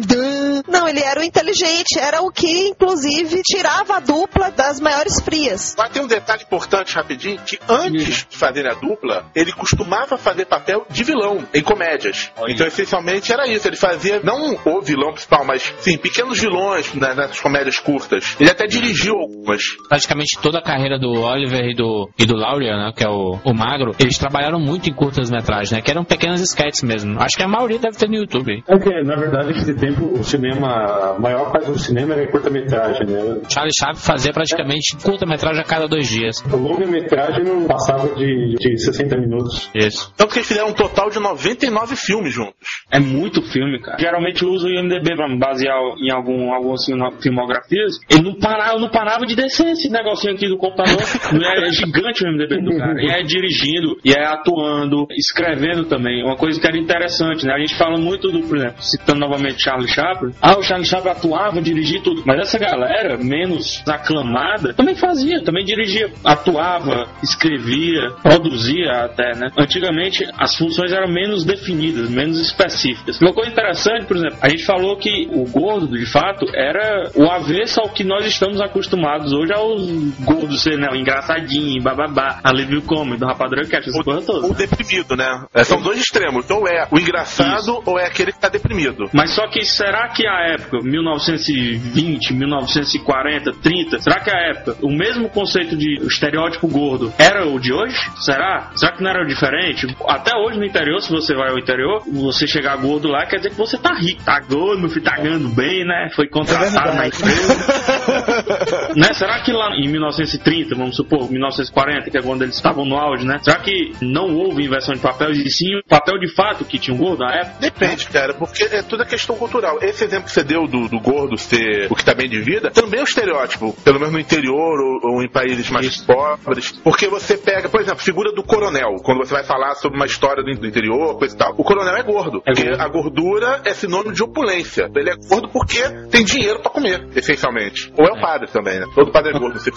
[0.68, 5.74] Não, ele era o inteligente, era o que, inclusive, tirava a dupla das maiores frias.
[5.78, 10.44] Mas tem um detalhe importante rapidinho, que antes de fazer a dupla, ele costumava fazer
[10.44, 12.30] papel de vilão em comédias.
[12.48, 13.66] Então, essencialmente, era isso.
[13.66, 18.36] Ele fazia, não o vilão principal, mas, sim, pequenos vilões né, nessas comédias curtas.
[18.38, 19.62] Ele até dirigiu algumas.
[19.88, 23.38] Praticamente toda a carreira do Oliver e do, e do Laurier, né, que é o,
[23.44, 27.20] o Magro, eles trabalharam muito em curtas metragens, né, que eram pequenas sketches mesmo.
[27.20, 28.62] Acho que a maioria deve ter no YouTube.
[28.68, 33.06] É que, na verdade, naquele tempo, o cinema, a maior parte do cinema era curta-metragem,
[33.06, 33.40] né?
[33.48, 36.42] Charlie Chaplin fazia praticamente curta-metragem a cada dois dias.
[36.50, 39.70] A longa-metragem não passava de, de 60 minutos.
[39.74, 40.12] Isso.
[40.16, 42.54] Tanto que eles fizeram um total de 99 filmes juntos.
[42.90, 43.98] É muito filme, cara.
[43.98, 47.98] Geralmente eu uso o IMDB pra me basear em algum, algumas filmo- filmografias.
[48.10, 50.96] Ele não parava, eu não parava de descer esse negocinho aqui do computador.
[51.42, 53.02] é, é gigante o IMDB do cara.
[53.02, 56.22] E é dirigindo, e é atuando, escrevendo também.
[56.24, 57.54] Uma coisa que era interessante, né?
[57.54, 60.32] A gente fala muito do, por exemplo, citando novamente Charlie Chaplin.
[60.40, 62.22] Ah, o Charlie Chaplin atuava, dirigia tudo.
[62.26, 66.10] Mas essa galera, menos aclamada, também fazia, também dirigia.
[66.24, 69.50] Atuava, escrevia, produzia até, né?
[69.58, 73.20] Antigamente as funções eram menos definidas, menos específicas.
[73.20, 77.30] Uma coisa interessante, por exemplo, a gente falou que o gordo, de fato, era o
[77.30, 79.82] avesso ao que nós estamos acostumados hoje aos
[80.20, 80.88] gordos ser, né?
[80.90, 84.46] O engraçadinho, bababá, alívio cômico, do rapadura cat, essa coisa toda.
[84.46, 85.44] O deprimido, né?
[85.54, 86.48] É, são dois extremos.
[86.50, 89.08] Ou é o engraçado ou é aquele que tá deprimido.
[89.12, 94.90] Mas só que será que a época, 1920, 1940, 30, será que a época, o
[94.90, 97.98] mesmo conceito de estereótipo gordo era o de hoje?
[98.16, 98.70] Será?
[98.74, 99.86] Será que não era diferente?
[100.08, 103.50] Até hoje no interior, se você vai ao interior, você chegar gordo lá, quer dizer
[103.50, 106.10] que você tá rico, tá gordo, tá ganhando bem, né?
[106.14, 107.56] Foi contratado na empresa.
[108.96, 109.12] né?
[109.12, 113.24] Será que lá em 1930, vamos supor, 1940, que é quando eles estavam no auge,
[113.24, 113.38] né?
[113.42, 116.94] Será que não houve inversão de papéis e sim o papel de fato que tinha
[116.94, 117.56] um gordo na época?
[117.60, 119.78] Depende, cara, porque é toda questão cultural.
[119.82, 122.70] Esse exemplo que você deu do, do gordo ser o que tá bem de vida,
[122.70, 126.72] também é um estereótipo, pelo menos no interior ou, ou em países mais pobres.
[126.82, 130.06] Porque você pega, por exemplo, a figura do coronel, quando você vai falar sobre uma
[130.06, 131.54] história do, interior, coisa e tal.
[131.56, 132.80] O coronel é gordo, porque gordo.
[132.80, 134.90] a gordura é sinônimo de opulência.
[134.94, 137.92] Ele é gordo porque tem dinheiro pra comer, essencialmente.
[137.96, 138.86] Ou é o padre também, né?
[138.94, 139.76] Todo padre é gordo, fica.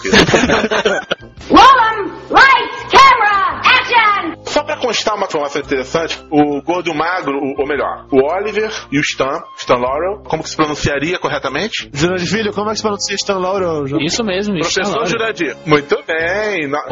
[1.50, 2.10] Roll 'em!
[2.30, 4.34] Lights, camera, action!
[4.50, 8.70] Só pra constar uma informação interessante, o gordo e o magro, ou melhor, o Oliver
[8.90, 11.88] e o Stan, Stan Laurel, como que se pronunciaria corretamente?
[11.92, 13.84] Jurandir Filho, como é que se pronuncia Stan Laurel?
[14.00, 15.06] Isso mesmo, Stan Professor Laurel.
[15.10, 15.56] Jurandir.
[15.64, 16.68] Muito bem.
[16.68, 16.82] Na-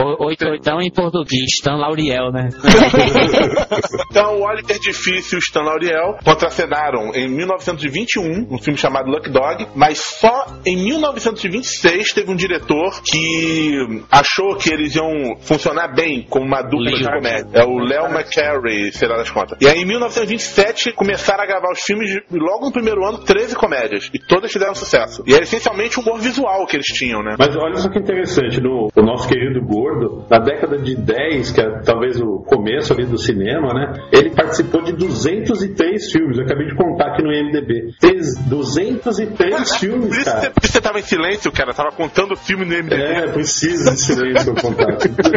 [0.55, 2.49] então- em português, Stan Lauriel, né?
[4.11, 9.29] Então, o Oliver Difícil e o Stan Laurel contracenaram em 1921, um filme chamado Luck
[9.31, 16.27] Dog, mas só em 1926 teve um diretor que achou que eles iam funcionar bem
[16.29, 17.48] como uma dupla de comédia.
[17.53, 19.59] É o Léo McCarey, será das contas.
[19.61, 23.57] E aí, em 1927, começaram a gravar os filmes e logo no primeiro ano, 13
[23.57, 24.11] comédias.
[24.13, 25.23] E todas fizeram sucesso.
[25.27, 27.37] E era essencialmente o humor visual que eles tinham, né?
[27.39, 31.61] Mas olha só que interessante, no, o nosso querido Gordo, na década de 10, que
[31.61, 34.09] é talvez o começo ali do cinema, né?
[34.13, 36.39] Ele participou de 203 filmes.
[36.39, 37.95] Eu acabei de contar aqui no IMDB.
[38.01, 40.41] Fez 203 filmes, Por isso cara.
[40.41, 41.73] você, você tava em silêncio, cara.
[41.73, 43.03] Tava contando filme no MDB.
[43.03, 44.97] É, precisa de silêncio pra eu contar.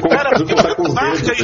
[0.09, 1.36] Cara, contar com os marca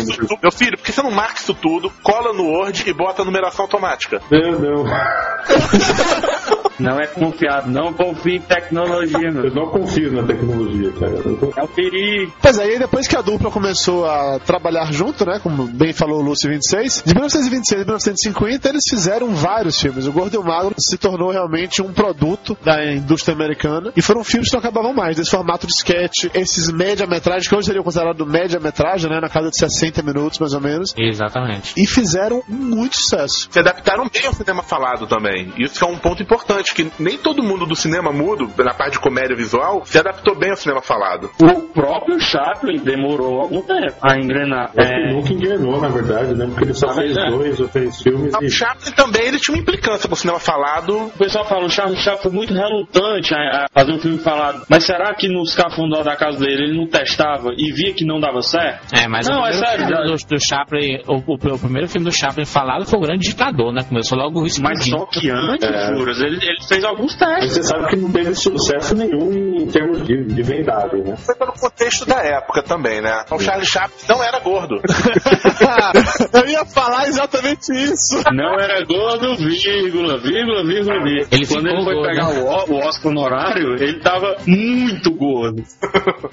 [0.58, 3.66] filho, por que você não marca isso tudo, cola no Word e bota a numeração
[3.66, 4.22] automática?
[4.32, 4.86] Não, não.
[6.80, 9.46] Não é confiável, não confie em tecnologia, meu.
[9.46, 11.14] Eu não confio na tecnologia, cara.
[11.14, 12.34] Eu não É o perigo.
[12.42, 16.20] Pois é, aí depois que a dupla começou a trabalhar junto, né, como bem falou
[16.20, 20.06] o Lúcio 26, de 1926 a 1950 eles fizeram vários filmes.
[20.06, 24.24] O Gordo e o Magro se tornou realmente um produto da indústria americana e foram
[24.24, 28.28] filmes que não acabavam mais, desse formato de sketch, esses média-metragens, que hoje seriam considerados
[28.28, 31.74] média-metragem, né, na casa de 60 minutos mais ou menos, Exatamente.
[31.78, 33.48] e fizeram muito sucesso.
[33.52, 35.54] Se adaptaram bem ao cinema falado também.
[35.58, 39.00] Isso é um ponto importante, que nem todo mundo do cinema mudo, na parte de
[39.00, 41.30] comédia visual, se adaptou bem ao cinema falado.
[41.42, 44.72] O próprio Chaplin demorou algum tempo a engrenar.
[44.78, 46.46] Acho É, nunca engrenou, na verdade, né?
[46.48, 47.30] Porque ele só Ah, fez é.
[47.30, 48.50] dois ou três filmes O e.
[48.50, 50.98] Chaplin também ele tinha uma implicância com o cinema falado.
[51.08, 54.64] o pessoal fala, o Charles Chaplin foi muito relutante a, a fazer um filme falado.
[54.70, 58.20] Mas será que nos cafundó da casa dele ele não testava e via que não
[58.20, 58.94] dava certo?
[58.94, 62.06] É, mas Não, o é primeiro sério, do, do Chaplin, o, o- o primeiro filme
[62.06, 63.84] do Chaplin falado foi o Grande Ditador, né?
[63.88, 64.62] Começou logo isso.
[64.62, 65.96] Mas só que antes, É.
[65.96, 67.54] juras, ele, ele fez alguns Mas testes.
[67.58, 69.32] você sabe que não teve sucesso nenhum
[69.62, 71.16] em termos de, de vendagem, né?
[71.18, 73.24] Foi pelo contexto da época também, né?
[73.32, 74.76] O Charlie Chaplin não era gordo.
[76.34, 78.22] Eu ia falar exatamente isso.
[78.34, 81.28] Não era gordo, vírgula, vírgula, vírgula, vírgula.
[81.32, 82.10] Ele Quando ele foi gordo.
[82.10, 85.64] pegar o, O- o Oscar honorário, ele tava muito gordo.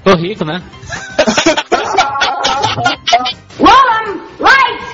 [0.03, 0.63] Tô rico, né?
[4.41, 4.94] Lights,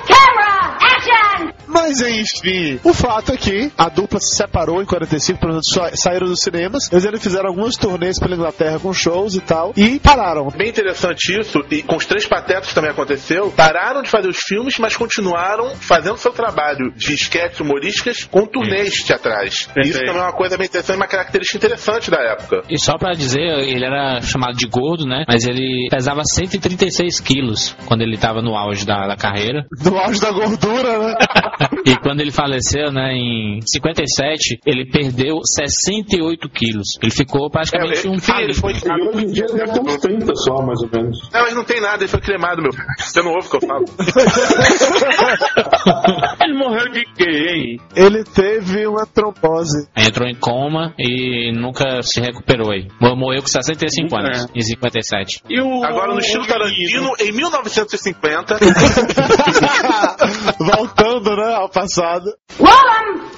[1.71, 5.65] Mas enfim, o fato é que a dupla se separou em 45, pelo menos
[5.95, 6.91] saíram dos cinemas.
[6.91, 10.49] Eles ainda fizeram alguns turnês pela Inglaterra com shows e tal, e pararam.
[10.49, 13.51] Bem interessante isso, e com os três patetas também aconteceu.
[13.51, 19.03] Pararam de fazer os filmes, mas continuaram fazendo seu trabalho de esquetes humorísticas com turnês
[19.03, 19.53] teatrais.
[19.53, 20.05] Isso Perfeito.
[20.05, 22.63] também é uma coisa bem interessante, uma característica interessante da época.
[22.69, 25.23] E só pra dizer, ele era chamado de gordo, né?
[25.27, 29.65] Mas ele pesava 136 quilos quando ele tava no auge da, da carreira.
[29.83, 31.15] No auge da gordura, né?
[31.85, 36.87] E quando ele faleceu, né, em 57, ele perdeu 68 quilos.
[37.01, 39.97] Ele ficou praticamente É, um sim, ele foi E hoje em dia deve ter uns
[39.97, 41.17] 30 só, mais ou menos.
[41.33, 42.71] Não, mas não tem nada, ele foi cremado, meu.
[42.97, 43.85] Você não ouve o que eu falo.
[46.41, 47.79] Ele morreu de quê, hein?
[47.95, 49.87] Ele teve uma trombose.
[49.95, 52.87] Entrou em coma e nunca se recuperou aí.
[52.99, 55.43] Morreu com 65 anos, em 57.
[55.49, 58.57] E o, Agora, no estilo Tarantino, em 1950,
[60.59, 62.33] Voltando, né, ao passado.
[62.59, 62.81] Roll!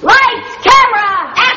[0.02, 1.53] Lights, camera, action!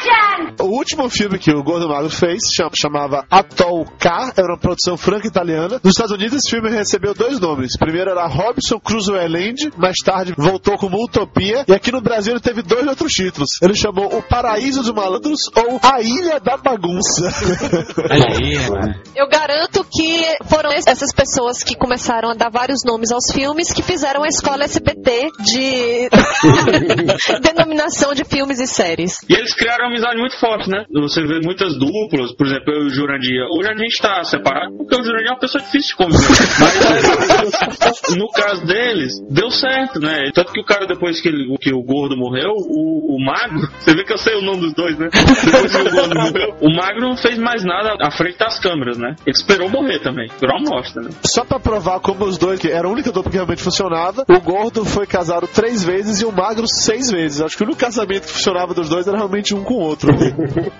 [0.59, 4.97] O último filme que o Gordo Magro fez chama- chamava Atoll K, era uma produção
[4.97, 5.79] franco-italiana.
[5.83, 7.77] Nos Estados Unidos, esse filme recebeu dois nomes.
[7.77, 12.39] Primeiro era Robson Crusoe Island, mais tarde voltou como Utopia, e aqui no Brasil ele
[12.41, 13.49] teve dois outros títulos.
[13.61, 17.27] Ele chamou O Paraíso dos Malandros ou A Ilha da Bagunça.
[18.09, 18.95] Olha aí, mano.
[19.15, 23.81] Eu garanto que foram essas pessoas que começaram a dar vários nomes aos filmes que
[23.81, 26.09] fizeram a escola SBT de
[27.41, 29.17] denominação de filmes e séries.
[29.29, 30.85] E eles criaram amizade muito forte, né?
[30.93, 33.41] Você vê muitas duplas, por exemplo, eu e o Jurandir.
[33.51, 36.27] Hoje a gente tá separado porque o Jurandir é uma pessoa difícil de conviver.
[36.59, 40.31] Mas no caso deles, deu certo, né?
[40.33, 43.93] Tanto que o cara, depois que, ele- que o gordo morreu, o, o magro, você
[43.93, 45.09] vê que eu sei o nome dos dois, né?
[45.11, 48.97] Depois que o gordo morreu, o magro não fez mais nada à frente das câmeras,
[48.97, 49.15] né?
[49.25, 50.61] Ele esperou morrer também, esperou a
[51.01, 51.09] né?
[51.23, 54.39] Só pra provar como os dois, que era a única dupla que realmente funcionava, o
[54.39, 57.41] Gordo foi casado três vezes e o Magro seis vezes.
[57.41, 60.11] Acho que o único casamento que funcionava dos dois era realmente um com outro.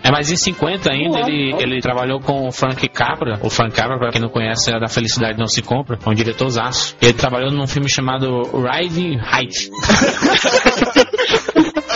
[0.04, 3.40] É, mas em 50 ainda ele, ele trabalhou com o Frank Capra.
[3.44, 5.98] O Frank Capra, pra quem não conhece, é da Felicidade Não Se Compra.
[6.04, 6.96] É um diretorzaço.
[7.02, 9.70] Ele trabalhou num filme chamado Riding Height.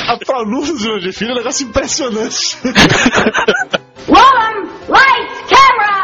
[0.07, 2.57] a pronúncia do Filho é um negócio impressionante.
[4.07, 4.71] Roll 'em!
[4.91, 6.00] Lights, camera,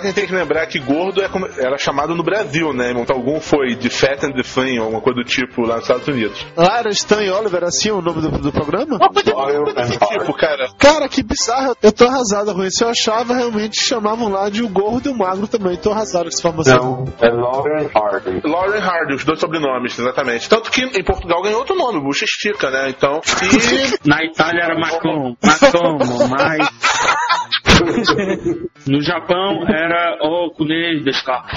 [0.00, 2.92] que a gente tem que lembrar que gordo é como, era chamado no Brasil, né?
[2.92, 4.42] Então algum foi de Fat and the
[4.78, 6.46] ou alguma coisa do tipo lá nos Estados Unidos.
[6.56, 8.98] Lá era Stan e Oliver, assim o nome do, do programa?
[8.98, 10.68] tipo, cara.
[10.78, 11.76] Cara, que bizarro.
[11.82, 12.84] Eu tô arrasado com isso.
[12.84, 15.76] Eu achava realmente chamavam lá de o gordo e o magro também.
[15.76, 17.04] Tô arrasado com essa informação.
[17.04, 18.40] Não, é Lauren Hardy.
[18.44, 20.48] Lauren Hardy, os dois sobrenomes, exatamente.
[20.48, 22.90] Tanto que em Portugal ganhou outro nome, Bucha Estica, né?
[22.90, 23.20] Então.
[23.42, 23.96] E.
[24.08, 26.68] Na Itália era Macom, Macomo, mais.
[28.86, 31.46] No Japão ら多くねえですか。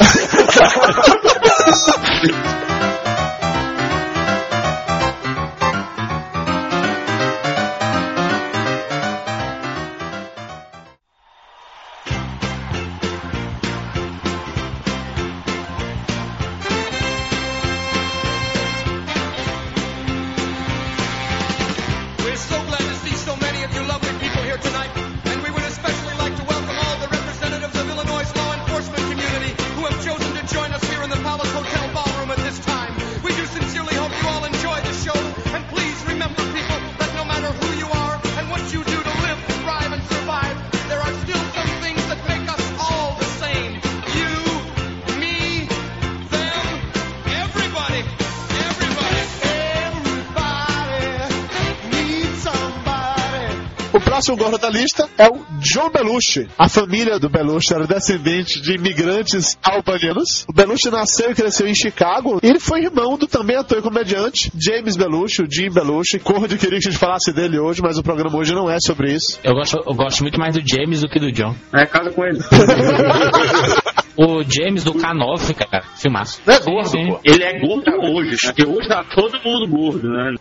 [53.92, 56.48] O próximo gordo da lista é o John Belushi.
[56.58, 60.46] A família do Belushi era descendente de imigrantes albanianos.
[60.48, 62.40] O Belushi nasceu e cresceu em Chicago.
[62.44, 66.20] E ele foi irmão do também ator e comediante James Belushi, o Jim Belushi.
[66.20, 68.78] Corro de queria que a gente falasse dele hoje, mas o programa hoje não é
[68.80, 69.40] sobre isso.
[69.44, 71.56] Eu gosto, eu gosto muito mais do James do que do John.
[71.74, 72.40] É, casa com ele.
[74.18, 76.42] O James do K9, cara, filmaço.
[76.46, 77.20] Não é gordo, pô.
[77.24, 78.38] Ele é gordo hoje, né?
[78.44, 80.34] porque hoje tá todo mundo gordo, né?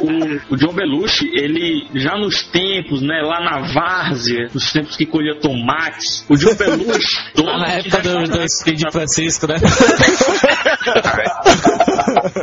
[0.00, 4.96] o, o- o John Belushi, ele já nos tempos, né, lá na várzea, nos tempos
[4.96, 9.56] que colhia tomates, o John Belushi, Lá na época do, do Speed Francisco, né?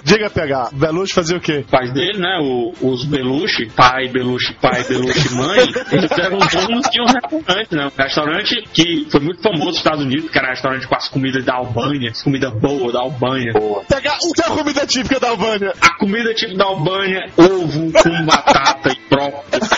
[0.03, 1.63] Diga, PH, Belushi fazia o quê?
[1.69, 5.59] pais dele, né, o- os Belushi, pai Belushi, pai Belushi, mãe,
[5.91, 7.85] eles eram donos de um restaurante, né?
[7.87, 11.07] Um restaurante que foi muito famoso nos Estados Unidos, que era um restaurante com as
[11.09, 13.53] comidas da Albânia, comida boa da Albânia.
[13.53, 15.73] PH, o que é a comida típica da Albânia?
[15.81, 19.69] A comida tipo da Albânia, ovo com batata e brócolis.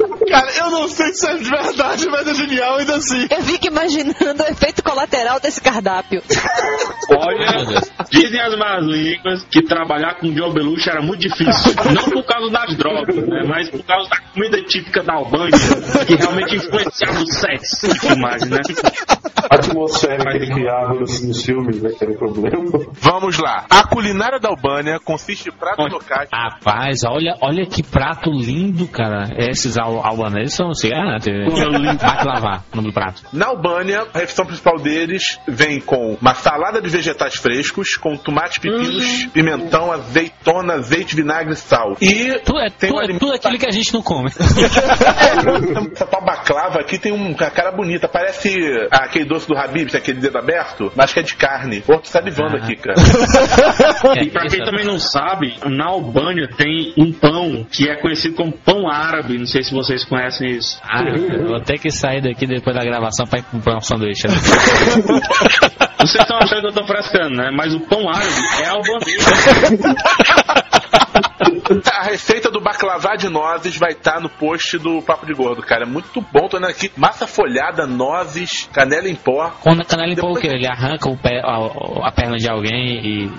[0.30, 3.26] Cara, eu não sei se é de verdade, mas é genial ainda assim.
[3.30, 6.22] Eu fico imaginando o efeito colateral desse cardápio.
[7.10, 7.64] Olha,
[8.10, 11.74] dizem as más línguas que trabalhar com John Belushi era muito difícil.
[11.92, 15.50] Não por causa das drogas, né, mas por causa da comida típica da Albânia,
[16.06, 18.60] que realmente influenciava o sexo de filmagem, né?
[19.50, 21.90] A atmosfera que ele criava nos, nos filmes, né?
[21.90, 22.64] Que era o problema.
[23.00, 23.66] Vamos lá.
[23.68, 26.28] A culinária da Albânia consiste em pratos locais.
[26.32, 29.28] Rapaz, olha, olha que prato lindo, cara.
[29.36, 31.46] Esses al albaneses são assim, ah, TV.
[32.00, 33.22] Baklava, o nome do prato.
[33.32, 38.60] Na Albânia, a refeição principal deles vem com uma salada de vegetais frescos, com tomate,
[38.60, 41.96] pepinos, pimentão, azeitona, azeite, vinagre e sal.
[42.00, 44.30] E Tu é, tem tu, um é tudo aquilo que a gente não come.
[45.92, 48.08] Essa tal baclava aqui tem um, uma cara bonita.
[48.08, 48.54] Parece
[48.90, 51.80] aquele doce do Habib, aquele dedo aberto, mas que é de carne.
[51.80, 52.64] Pô, tô salivando Ah.
[52.64, 52.96] aqui, cara.
[54.20, 58.52] E pra quem também não sabe, na Albânia tem um pão que é conhecido como
[58.52, 59.38] pão árabe.
[59.38, 60.80] Não sei se vocês conhecem isso.
[60.82, 64.26] Ah, eu vou ter que sair daqui depois da gravação pra ir comprar um sanduíche.
[64.28, 64.34] né?
[66.00, 67.50] Vocês estão achando que eu tô frescando, né?
[67.54, 68.30] Mas o pão árabe
[68.62, 69.26] é albanês.
[71.92, 75.84] A receita do baclavá de nozes vai estar no post do Papo de Gordo, cara.
[75.84, 76.48] É muito bom.
[76.48, 76.90] Tô olhando aqui.
[76.96, 79.50] Massa folhada, nozes, canela em pó.
[79.62, 80.48] Quando a canela em pão, o quê?
[80.48, 83.30] Ele arranca o pé- a, a perna de alguém e.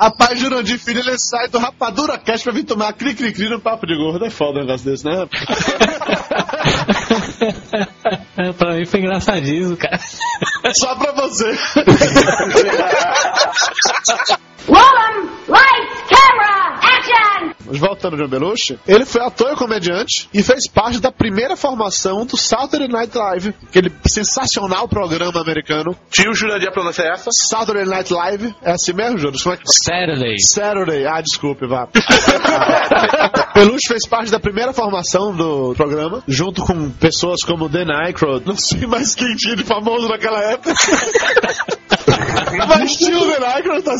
[0.00, 3.94] Rapaz, Jurandir Filho, ele sai do Rapadura Cast pra vir tomar cri-cri-cri no papo de
[3.94, 4.24] gordo.
[4.24, 5.26] É foda um negócio desse, né?
[8.56, 10.00] pra mim foi engraçadíssimo, cara.
[10.72, 11.50] Só pra você.
[14.66, 15.28] Roll 'em!
[15.48, 17.50] Lights, camera, action!
[17.58, 21.56] Mas voltando ao John Belushi, ele foi ator e comediante e fez parte da primeira
[21.56, 25.96] formação do Saturday Night Live, aquele sensacional programa americano.
[26.10, 27.30] Tio Jurandir, a pronúncia é essa?
[27.32, 29.42] Saturday Night Live, é assim mesmo, Jonas?
[29.42, 29.64] Como é que...
[29.66, 30.36] Saturday.
[30.40, 31.88] Saturday, ah, desculpe, vá.
[33.54, 38.56] Belushi fez parte da primeira formação do programa, junto com pessoas como Dan Aykroyd, não
[38.56, 40.72] sei mais quem tinha de famoso naquela época.
[42.68, 43.94] Mas estilo Aykroyd, tá?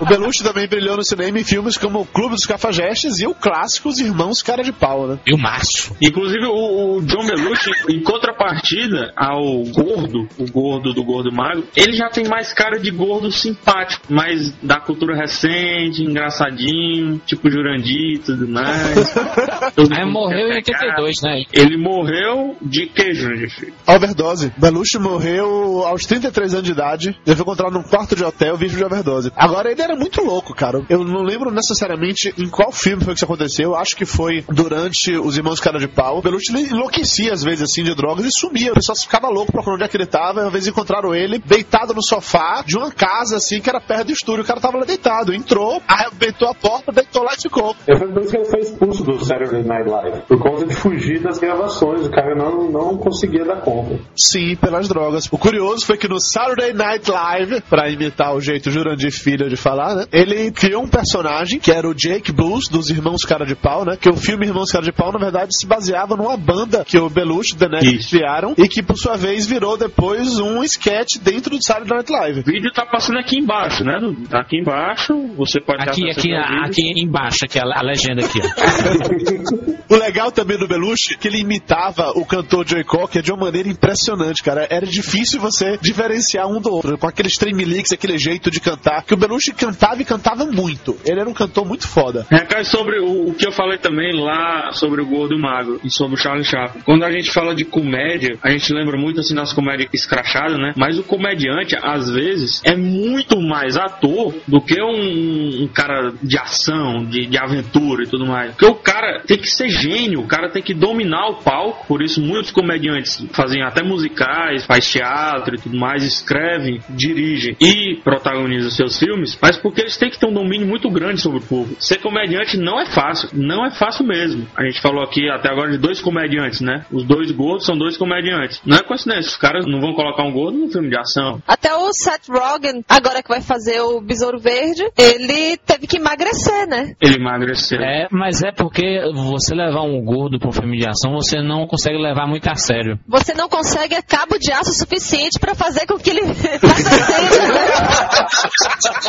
[0.00, 3.34] O Belushi também brilhou no cinema em filmes como O Clube dos Cafajestes e o
[3.34, 5.18] clássico Os Irmãos Cara de Pau, né?
[5.26, 5.96] E o Márcio.
[6.02, 11.92] Inclusive, o, o John Belushi, em contrapartida ao gordo, o gordo do gordo magro, ele
[11.92, 18.18] já tem mais cara de gordo simpático, mais da cultura recente, engraçadinho, tipo Jurandir e
[18.18, 19.16] tudo mais.
[19.96, 21.42] Aí morreu em 82, né?
[21.52, 23.50] Ele morreu de que, Jurandir?
[23.50, 23.74] filho?
[23.86, 24.52] Overdose.
[24.56, 26.99] Belushi morreu aos 33 anos de idade.
[27.08, 29.32] Ele foi encontrado num quarto de hotel vítima de overdose.
[29.36, 30.84] Agora, ele era muito louco, cara.
[30.88, 33.70] Eu não lembro necessariamente em qual filme foi que isso aconteceu.
[33.70, 36.18] Eu acho que foi durante Os Irmãos Cara de Pau.
[36.18, 38.72] O Belushi ele enlouquecia, às vezes, assim, de drogas e sumia.
[38.72, 40.42] O pessoal ficava louco procurando onde é que ele tava.
[40.42, 44.06] E, Às vezes encontraram ele deitado no sofá de uma casa, assim, que era perto
[44.06, 44.42] do estúdio.
[44.42, 45.32] O cara tava lá deitado.
[45.32, 47.74] Entrou, arrebentou a porta, deitou lá e ficou.
[47.74, 50.20] Foi por isso que ele foi expulso do Saturday Night Live.
[50.26, 52.06] Por conta de fugir das gravações.
[52.06, 53.98] O cara não, não conseguia dar conta.
[54.16, 55.28] Sim, pelas drogas.
[55.30, 59.56] O curioso foi que no Saturday Night Live, pra imitar o jeito Jurandir Filho de
[59.56, 60.04] falar, né?
[60.12, 63.96] Ele criou um personagem que era o Jake Blues, dos Irmãos Cara de Pau, né?
[64.00, 67.08] Que o filme Irmãos Cara de Pau, na verdade, se baseava numa banda que o
[67.08, 71.16] Belushi e o The Neck criaram e que, por sua vez, virou depois um sketch
[71.22, 72.40] dentro do Saturday Night Live.
[72.40, 73.98] O vídeo tá passando aqui embaixo, né?
[74.28, 76.64] Tá aqui embaixo, você pode Aqui, aqui, vídeo.
[76.64, 78.38] aqui embaixo, aqui a, a legenda aqui.
[78.42, 79.80] ó.
[79.90, 83.46] O legal também do Belushi é que ele imitava o cantor Joey Cocker de uma
[83.46, 84.64] maneira impressionante, cara.
[84.70, 89.14] Era difícil você diferenciar um do outro, com aqueles tremeliques, aquele jeito de cantar, que
[89.14, 90.96] o Belushi cantava e cantava muito.
[91.04, 92.26] Ele era um cantor muito foda.
[92.30, 96.14] Recai sobre o, o que eu falei também lá sobre o Gordo Magro e sobre
[96.14, 96.82] o Charlie Chaplin.
[96.82, 100.72] Quando a gente fala de comédia, a gente lembra muito assim das comédias escrachadas, né?
[100.76, 106.38] Mas o comediante, às vezes, é muito mais ator do que um, um cara de
[106.38, 108.52] ação, de, de aventura e tudo mais.
[108.52, 111.86] Porque o cara tem que ser gênio, o cara tem que dominar o palco.
[111.86, 117.96] Por isso, muitos comediantes fazem até musicais, faz teatro e tudo mais, escrevem, dirigem e
[118.02, 121.42] protagonizam seus filmes, mas porque eles têm que ter um domínio muito grande sobre o
[121.42, 121.82] público.
[121.82, 124.46] Ser comediante não é fácil, não é fácil mesmo.
[124.56, 126.84] A gente falou aqui até agora de dois comediantes, né?
[126.90, 128.60] Os dois gordos são dois comediantes.
[128.64, 131.42] Não é coincidência, os caras não vão colocar um gordo no filme de ação.
[131.46, 136.66] Até o Seth Rogen, agora que vai fazer o Besouro Verde, ele teve que emagrecer,
[136.68, 136.94] né?
[137.00, 137.80] Ele emagreceu.
[137.80, 141.98] É, mas é porque você levar um gordo pro filme de ação, você não consegue
[141.98, 142.98] levar muito a sério.
[143.06, 146.20] Você não consegue é cabo de aço suficiente pra fazer com que ele?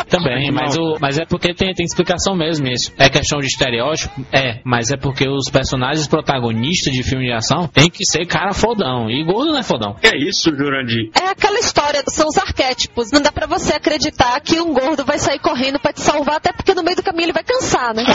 [0.10, 2.92] Também, mas, o, mas é porque tem, tem explicação mesmo isso.
[2.98, 4.26] É questão de estereótipo?
[4.32, 8.54] É, mas é porque os personagens protagonistas de filme de ação tem que ser cara
[8.54, 9.10] fodão.
[9.10, 9.96] E gordo não é fodão.
[10.04, 11.10] É isso, Jurandir.
[11.20, 13.12] É aquela história, são os arquétipos.
[13.12, 16.52] Não dá pra você acreditar que um gordo vai sair correndo pra te salvar, até
[16.54, 18.04] porque no meio do caminho ele vai cansar, né?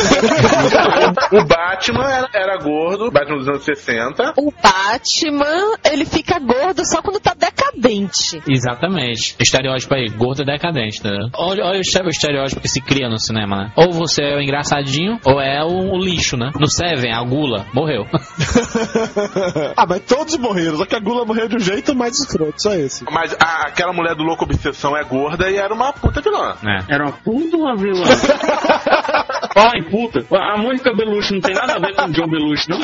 [1.33, 4.35] O Batman era, era gordo, Batman dos anos 60.
[4.37, 8.41] O Batman, ele fica gordo só quando tá decadente.
[8.49, 9.35] Exatamente.
[9.41, 11.29] Estereótipo aí, gordo é decadente, né?
[11.35, 13.73] Olha, olha o estereótipo que se cria no cinema, né?
[13.77, 16.51] Ou você é o engraçadinho, ou é o, o lixo, né?
[16.59, 18.07] No Seven, a gula, morreu.
[19.77, 22.73] ah, mas todos morreram, só que a Gula morreu de um jeito mais escroto, só
[22.75, 23.05] esse.
[23.11, 26.55] Mas a- aquela mulher do Louco Obsessão é gorda e era uma puta vilã.
[26.65, 26.95] É.
[26.95, 28.05] Era uma puta uma vilã.
[29.57, 30.25] Ai, puta.
[30.37, 32.79] A Mônica Belushi não tem nada a ver com o John Belushi, não?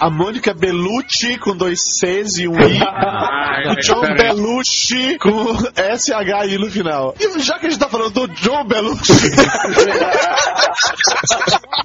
[0.00, 2.80] A Mônica Bellucci com dois Cs e um I.
[2.82, 4.16] Ai, o John peraí.
[4.16, 7.14] Belushi com SHI no final.
[7.20, 9.12] E já que a gente tá falando do John Belushi.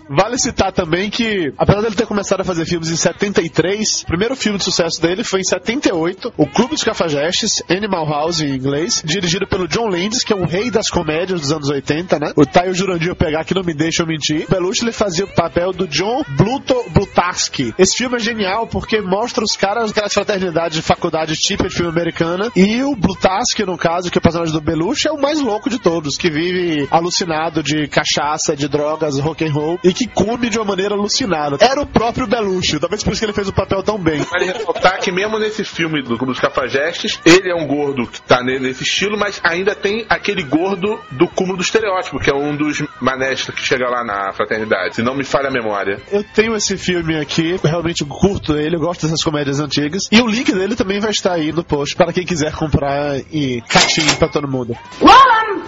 [0.09, 4.35] Vale citar também que, apesar dele ter começado a fazer filmes em 73, o primeiro
[4.35, 9.01] filme de sucesso dele foi em 78, O Clube dos Cafajestes, Animal House em inglês,
[9.05, 12.33] dirigido pelo John Landis, que é o rei das comédias dos anos 80, né?
[12.35, 14.45] O Taio Jurandir eu pegar que não me deixa eu mentir.
[14.47, 17.73] O Belushi ele fazia o papel do John Bluto Blutarsky.
[17.77, 21.91] Esse filme é genial porque mostra os caras daquela fraternidade de faculdade típica de filme
[21.91, 25.39] americana e o Blutarsky, no caso, que é o personagem do Belushi, é o mais
[25.39, 30.07] louco de todos, que vive alucinado de cachaça, de drogas, rock and roll e que
[30.07, 31.57] come de uma maneira alucinada.
[31.59, 34.19] Era o próprio Belushi, talvez por isso que ele fez o papel tão bem.
[34.21, 38.21] Vale ressaltar que mesmo nesse filme do Clube dos Cafajestes, ele é um gordo que
[38.21, 42.33] tá ne- nesse estilo, mas ainda tem aquele gordo do cúmulo do estereótipo, que é
[42.33, 45.99] um dos manestros que chega lá na fraternidade, se não me falha a memória.
[46.11, 50.03] Eu tenho esse filme aqui, eu realmente curto ele, eu gosto dessas comédias antigas.
[50.11, 53.61] E o link dele também vai estar aí no post para quem quiser comprar e
[53.67, 54.75] catinho pra todo mundo.
[54.99, 55.61] Roll 'em!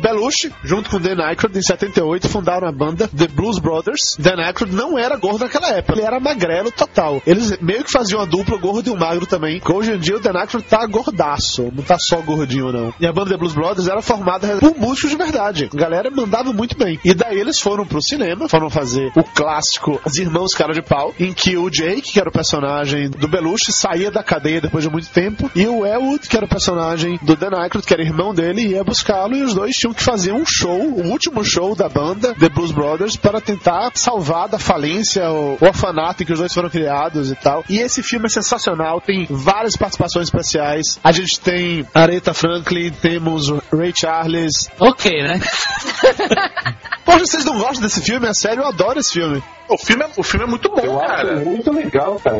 [0.00, 4.16] Belushi, junto com Dan Aykroyd, em 78, fundaram a banda The Blues Brothers.
[4.18, 7.20] Dan Aykroyd não era gordo naquela época, ele era magrelo total.
[7.26, 9.60] Eles meio que faziam a dupla gordo e um magro também.
[9.64, 12.94] Hoje em dia o Dan Aykroyd tá gordaço, não tá só gordinho não.
[13.00, 15.68] E a banda The Blues Brothers era formada por músicos de verdade.
[15.72, 16.98] A galera mandava muito bem.
[17.04, 21.14] E daí eles foram pro cinema, foram fazer o clássico Os Irmãos Cara de Pau,
[21.18, 24.90] em que o Jake, que era o personagem do Belushi, saía da cadeia depois de
[24.90, 28.34] muito tempo, e o Elwood, que era o personagem do Dan Aykroyd, que era irmão
[28.34, 31.88] dele, ia buscá-lo, e os dois tinham que fazer um show, o último show da
[31.88, 36.52] banda, The Blues Brothers, para tentar salvar da falência o orfanato em que os dois
[36.52, 37.64] foram criados e tal.
[37.68, 40.98] E esse filme é sensacional, tem várias participações especiais.
[41.02, 44.68] A gente tem Aretha Franklin, temos Ray Charles.
[44.78, 45.40] Ok, né?
[47.04, 48.26] Poxa, vocês não gostam desse filme?
[48.28, 49.42] É sério, eu adoro esse filme.
[49.68, 51.34] O filme é, o filme é muito bom, Eu cara.
[51.34, 52.38] acho muito legal, cara.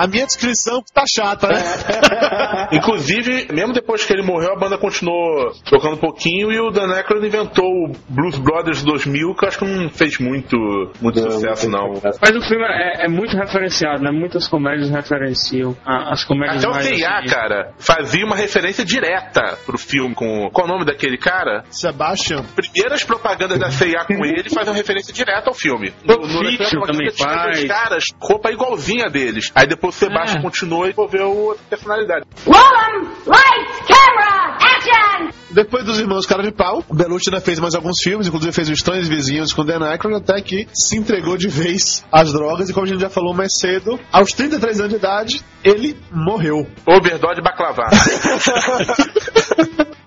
[0.00, 1.60] A minha descrição tá chata, né?
[2.72, 6.90] Inclusive, mesmo depois que ele morreu, a banda continuou tocando um pouquinho e o Dan
[6.94, 10.56] Aykroyd inventou o Blues Brothers 2000, que eu acho que não fez muito,
[11.02, 12.00] muito sucesso, não.
[12.02, 14.10] Mas o filme é, é muito referenciado, né?
[14.10, 19.58] Muitas comédias referenciam a- as comédias Até o CIA, assim, cara, fazia uma referência direta
[19.66, 20.48] pro filme com.
[20.50, 21.64] Qual o nome daquele cara?
[21.70, 22.42] Sebastian.
[22.56, 25.92] Primeiras propagandas da CIA com ele fazem uma referência direta ao filme.
[26.06, 27.64] No, no, Fiction naquela também faz.
[27.64, 29.52] caras, roupa igualzinha deles.
[29.54, 30.42] Aí depois o Sebastian É.
[30.42, 32.24] continuou e desenvolveu outra personalidade.
[32.46, 33.04] Roll 'em!
[33.26, 35.28] Lights, camera, action!
[35.50, 38.68] Depois dos Irmãos Cara de Pau, o Belushi ainda fez mais alguns filmes, inclusive fez
[38.68, 42.72] o Estranhos Vizinhos com Dan Aykroyd, até que se entregou de vez às drogas e
[42.72, 46.64] como a gente já falou mais cedo, aos 33 anos de idade, ele morreu.
[46.86, 47.82] Overdose Baklava.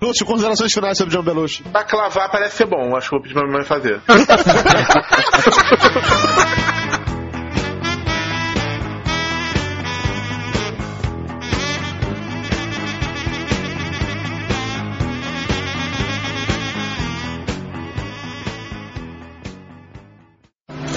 [0.00, 1.62] Lúcio, considerações finais sobre John Belushi.
[1.64, 4.00] Baklava parece ser bom, acho que vou pedir pra minha mãe fazer.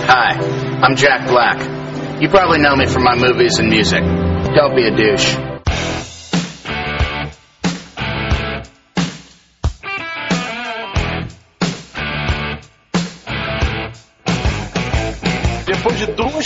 [0.10, 0.40] Hi,
[0.82, 1.60] I'm Jack Black.
[2.22, 4.00] You probably know me from my movies and music.
[4.56, 5.36] Don't be a douche.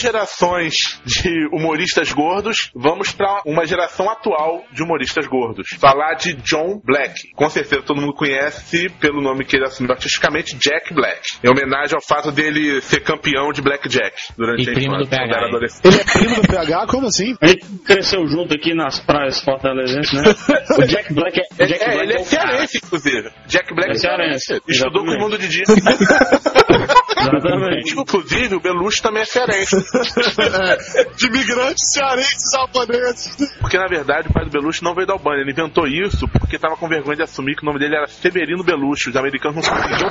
[0.01, 5.69] Gerações de humoristas gordos, vamos pra uma geração atual de humoristas gordos.
[5.79, 7.31] Falar de John Black.
[7.35, 11.21] Com certeza todo mundo conhece pelo nome que ele assumiu artisticamente, Jack Black.
[11.43, 15.17] Em homenagem ao fato dele ser campeão de Blackjack durante E a primo do infância,
[15.19, 15.49] quando PH, era hein?
[15.49, 15.85] adolescente.
[15.87, 16.87] Ele é primo do PH?
[16.87, 17.35] Como assim?
[17.41, 20.23] A gente cresceu junto aqui nas praias fortalezenses, né?
[20.77, 23.29] O Jack Black é, Jack É, Black ele é é cearense, inclusive.
[23.47, 25.63] Jack Black É cearense, Estudou com o mundo de dia.
[27.17, 27.93] Exatamente.
[27.93, 29.75] Inclusive, o Belushi também é cearense.
[31.17, 33.53] de imigrantes cearenses albaneses.
[33.59, 35.41] Porque, na verdade, o pai do Belushi não veio da Albânia.
[35.41, 38.63] Ele inventou isso porque tava com vergonha de assumir que o nome dele era Severino
[38.63, 39.09] Belushi.
[39.09, 40.09] Os americanos não conseguiam.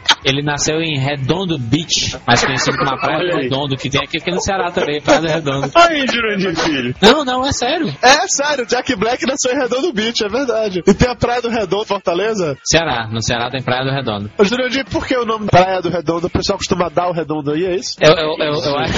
[0.24, 3.36] Ele nasceu em Redondo Beach, mais conhecido como a Praia do.
[3.36, 5.70] Redondo, que tem aqui, aqui no Ceará também, Praia do Redondo.
[5.74, 6.94] Aí, Jurandir Filho.
[7.00, 7.88] Não, não, é sério.
[8.02, 10.82] É sério, Jack Black nasceu em Redondo Beach, é verdade.
[10.86, 12.56] E tem a Praia do Redondo, Fortaleza?
[12.64, 14.30] Ceará, no Ceará tem Praia do Redondo.
[14.38, 16.26] Ô, Jurandir, por que o nome Praia do Redondo?
[16.26, 17.96] O pessoal costuma dar o redondo aí, é isso?
[18.00, 18.94] Eu, eu, eu, eu acho...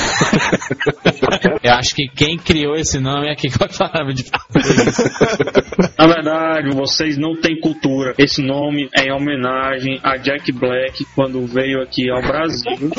[1.62, 4.24] eu acho que quem criou esse nome é que falava de
[5.98, 8.14] Na verdade, vocês não têm cultura.
[8.18, 12.90] Esse nome é em homenagem a Jack Black quando veio aqui ao Brasil.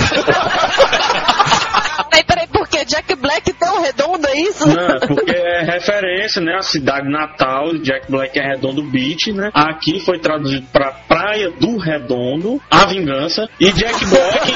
[2.10, 2.48] Peraí, peraí,
[2.84, 4.68] porque Jack Black tão redondo, é isso?
[4.68, 6.56] Não, porque é referência, né?
[6.56, 9.50] A cidade natal de Jack Black é Redondo Beach, né?
[9.54, 13.48] Aqui foi traduzido para Praia do Redondo, A Vingança.
[13.60, 14.52] E Jack Black,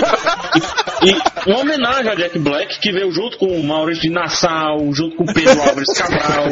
[1.04, 4.92] e, e uma homenagem a Jack Black, que veio junto com o Maurício de Nassau,
[4.94, 6.50] junto com Pedro Álvares Cabral,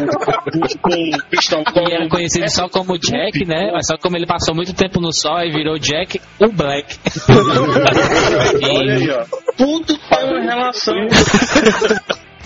[0.54, 3.72] junto com o Pistão Ele era conhecido só como Jack, né?
[3.74, 6.98] Mas só como ele passou muito tempo no sol e virou Jack, o Black.
[8.64, 9.45] Olha aí, ó.
[9.58, 10.96] Tudo tem uma relação.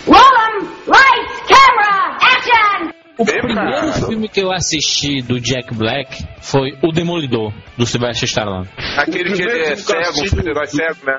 [0.06, 0.40] Roll!
[0.88, 3.00] Lights, camera, action!
[3.20, 8.70] O primeiro filme que eu assisti do Jack Black foi O Demolidor, do Sylvester Stallone.
[8.98, 11.18] Aquele que ele é cego, um super-herói cego, né?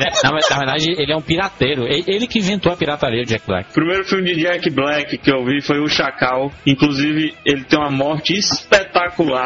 [0.00, 1.84] É, na, na verdade, ele é um pirateiro.
[1.84, 3.70] Ele, ele que inventou a pirataria, o Jack Black.
[3.70, 6.52] O primeiro filme de Jack Black que eu vi foi O Chacal.
[6.66, 8.83] Inclusive, ele tem uma morte espetacular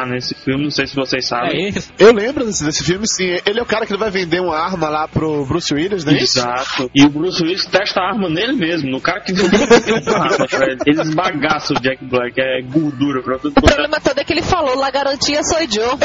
[0.07, 0.65] nesse filme.
[0.65, 1.73] Não sei se vocês sabem.
[1.99, 3.39] Eu lembro desse, desse filme, sim.
[3.47, 6.19] Ele é o cara que vai vender uma arma lá pro Bruce Willis, né?
[6.19, 6.91] Exato.
[6.95, 10.47] E o Bruce Willis testa a arma nele mesmo, no cara que vendeu a arma
[10.49, 10.79] pra ele.
[10.87, 14.43] Eles bagaçam o Jack Black, é gordura pra tudo O problema todo é que ele
[14.43, 15.69] falou, la garantia sou eu.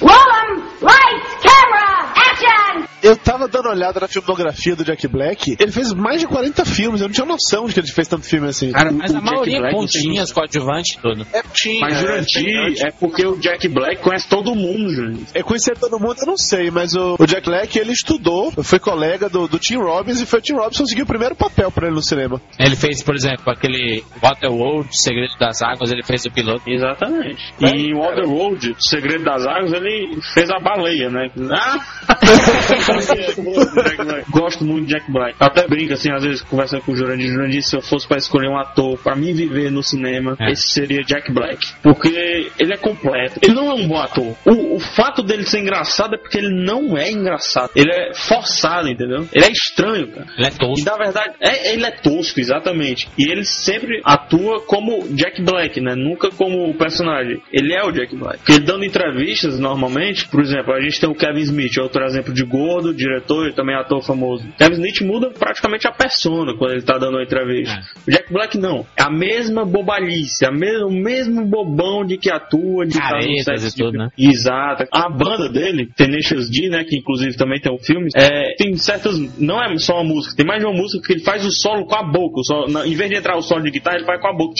[0.00, 0.62] Roll 'em!
[0.80, 2.93] Lights, camera, action!
[3.04, 5.56] Eu tava dando olhada na filmografia do Jack Black.
[5.60, 7.02] Ele fez mais de 40 filmes.
[7.02, 8.72] Eu não tinha noção de que ele fez tanto filme assim.
[8.72, 11.26] Cara, Mas o a Jack maioria Black pontinhas, coadjuvante e tudo.
[11.30, 11.80] É, tinha.
[11.82, 15.26] Mas Jurandir é porque o Jack Black conhece todo mundo, Jurandir.
[15.34, 18.78] É conhecer todo mundo, eu não sei, mas o, o Jack Black ele estudou, foi
[18.78, 21.70] colega do, do Tim Robbins e foi o Tim Robbins que conseguiu o primeiro papel
[21.70, 22.40] pra ele no cinema.
[22.58, 26.62] Ele fez, por exemplo, aquele Waterworld, Segredo das Águas, ele fez o piloto.
[26.66, 27.52] Exatamente.
[27.60, 31.28] E em Waterworld, Segredo das Águas, ele fez a baleia, né?
[31.52, 32.93] Ah!
[34.30, 35.36] Gosto muito de Jack Black.
[35.40, 37.28] Até brinco, assim, às vezes conversando com o Jurandir.
[37.30, 40.52] Jurandir, se eu fosse pra escolher um ator pra mim viver no cinema, É.
[40.52, 41.58] esse seria Jack Black.
[41.82, 43.38] Porque ele é completo.
[43.42, 44.34] Ele não é um bom ator.
[44.44, 47.70] O, o fato dele ser engraçado é porque ele não é engraçado.
[47.74, 49.26] Ele é forçado, entendeu?
[49.32, 50.26] Ele é estranho, cara.
[50.36, 50.80] Ele é tosco.
[50.80, 53.08] E na verdade, é, ele é tosco, exatamente.
[53.18, 55.94] E ele sempre atua como Jack Black, né?
[55.94, 57.40] Nunca como o personagem.
[57.52, 58.38] Ele é o Jack Black.
[58.38, 62.32] Porque ele dando entrevistas, normalmente, por exemplo, a gente tem o Kevin Smith, outro exemplo
[62.32, 64.44] de gordo, diretor e também ator famoso.
[64.58, 67.80] Kevin Smith muda praticamente a persona quando ele tá dando uma entrevista.
[68.06, 68.84] O Jack Black não.
[68.98, 73.62] É a mesma bobalice, a mesma, o mesmo bobão de que atua, de tá Caretas
[73.62, 74.08] set e tudo, né?
[74.18, 74.84] Exato.
[74.92, 79.16] A banda dele, Tenacious D, né, que inclusive também tem um filme, é, tem certas,
[79.38, 81.86] não é só uma música, tem mais de uma música que ele faz o solo
[81.86, 84.06] com a boca, o solo, na- em vez de entrar o solo de guitarra, ele
[84.06, 84.54] faz com a boca.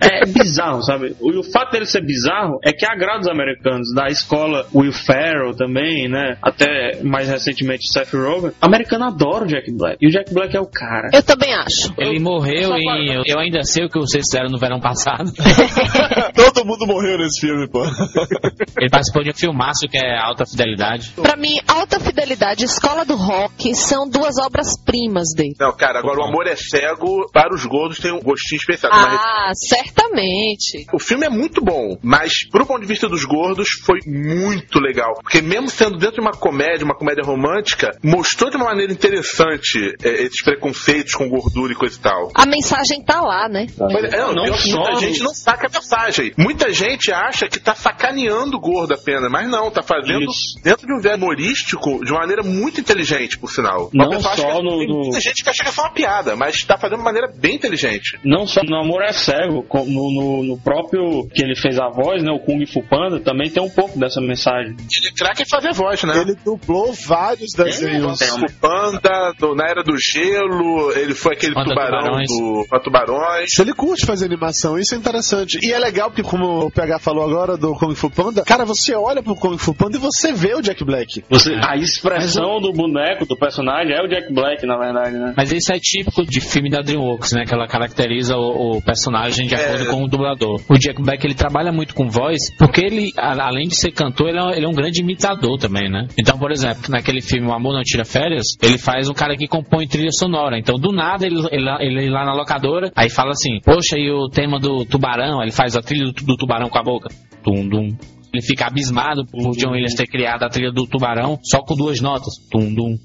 [0.00, 1.14] É bizarro, sabe?
[1.20, 5.54] E o fato dele ser bizarro é que agrada os americanos, da escola Will Ferrell
[5.56, 8.50] também, né, até mais recentemente Seth Rogen.
[8.50, 11.10] O americano adora o Jack Black, e o Jack Black é o cara.
[11.12, 11.92] Eu também acho.
[11.98, 13.12] Ele morreu em.
[13.12, 15.32] Eu, eu ainda sei o que vocês fizeram no verão passado.
[16.34, 17.82] Todo mundo morreu nesse filme, pô.
[18.78, 21.12] Ele participou de um filmaço que é Alta Fidelidade.
[21.16, 25.54] Pra mim, Alta Fidelidade e Escola do Rock são duas obras-primas dele.
[25.58, 28.92] Não, cara, agora o amor é cego, para os gordos tem um gostinho especial.
[28.92, 30.86] Ah, certamente.
[30.92, 35.14] O filme é muito bom, mas pro ponto de vista dos gordos foi muito legal.
[35.22, 39.94] Porque mesmo sendo dentro de uma comédia, uma comédia romântica, mostrou de uma maneira interessante
[40.02, 42.30] é, esses preconceitos com gordura e coisa e tal.
[42.34, 43.66] A mensagem tá lá, né?
[43.78, 46.32] Mas, é, Não não, só muita gente não saca a mensagem.
[46.36, 50.60] Muita gente acha que tá sacaneando o gordo apenas, mas não, tá fazendo Isso.
[50.62, 53.90] dentro de um viés humorístico de uma maneira muito inteligente, por sinal.
[53.92, 56.34] Não só que- no- Tem no- muita gente que acha que é só uma piada,
[56.36, 58.18] mas tá fazendo de uma maneira bem inteligente.
[58.24, 62.22] Não só no Amor é Cego, no, no, no próprio que ele fez a voz,
[62.22, 64.70] né, o Kung Fu Panda, também tem um pouco dessa mensagem.
[64.72, 66.15] Ele é craque em fazer voz, né?
[66.20, 68.18] Ele dublou vários desenhos.
[68.18, 72.28] Tem o Panda, do- na Era do Gelo, ele foi aquele Panda tubarão Tubarões.
[72.28, 73.50] do Panda Tubarões.
[73.52, 75.58] Se ele curte fazer animação, isso é interessante.
[75.62, 78.94] E é legal porque, como o PH falou agora do Kung Fu Panda, cara, você
[78.94, 81.24] olha pro Kung Fu Panda e você vê o Jack Black.
[81.30, 85.34] Você, a expressão do boneco, do personagem, é o Jack Black, na verdade, né?
[85.36, 87.44] Mas isso é típico de filme da DreamWorks, né?
[87.46, 90.60] Que ela caracteriza o, o personagem de acordo com o dublador.
[90.68, 94.28] O Jack Black, ele trabalha muito com voz, porque ele, a- além de ser cantor,
[94.28, 96.05] ele é, um- ele é um grande imitador também, né?
[96.18, 99.46] Então, por exemplo, naquele filme O Amor Não Tira Férias, ele faz um cara que
[99.46, 100.58] compõe trilha sonora.
[100.58, 104.28] Então, do nada, ele, ele, ele lá na locadora, aí fala assim, poxa, e o
[104.28, 105.42] tema do tubarão?
[105.42, 107.08] Ele faz a trilha do, do tubarão com a boca.
[107.42, 107.96] Tum, dum.
[108.32, 112.00] Ele fica abismado por John Williams ter criado a trilha do tubarão só com duas
[112.00, 112.34] notas.
[112.50, 112.96] Tum, dum.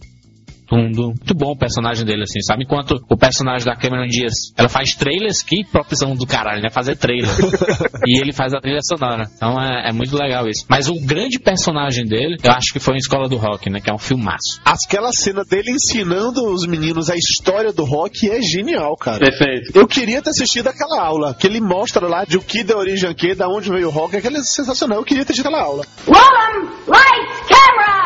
[0.71, 2.63] Muito bom o personagem dele, assim, sabe?
[2.63, 6.69] Enquanto o personagem da Cameron Diaz, ela faz trailers, que profissão do caralho, né?
[6.69, 7.29] Fazer trailer.
[8.05, 9.25] e ele faz a trilha sonora.
[9.35, 10.65] Então é, é muito legal isso.
[10.69, 13.79] Mas o grande personagem dele, eu acho que foi em Escola do Rock, né?
[13.79, 14.61] Que é um filmaço.
[14.63, 19.19] Aquela cena dele ensinando os meninos a história do rock é genial, cara.
[19.19, 19.77] Perfeito.
[19.77, 23.09] Eu queria ter assistido aquela aula, que ele mostra lá de o que da origem
[23.09, 24.99] a que, da onde veio o rock, aquela é sensacional.
[24.99, 25.85] Eu queria ter assistido aquela aula.
[26.07, 26.65] Roll 'em!
[26.87, 28.00] Lights, camera!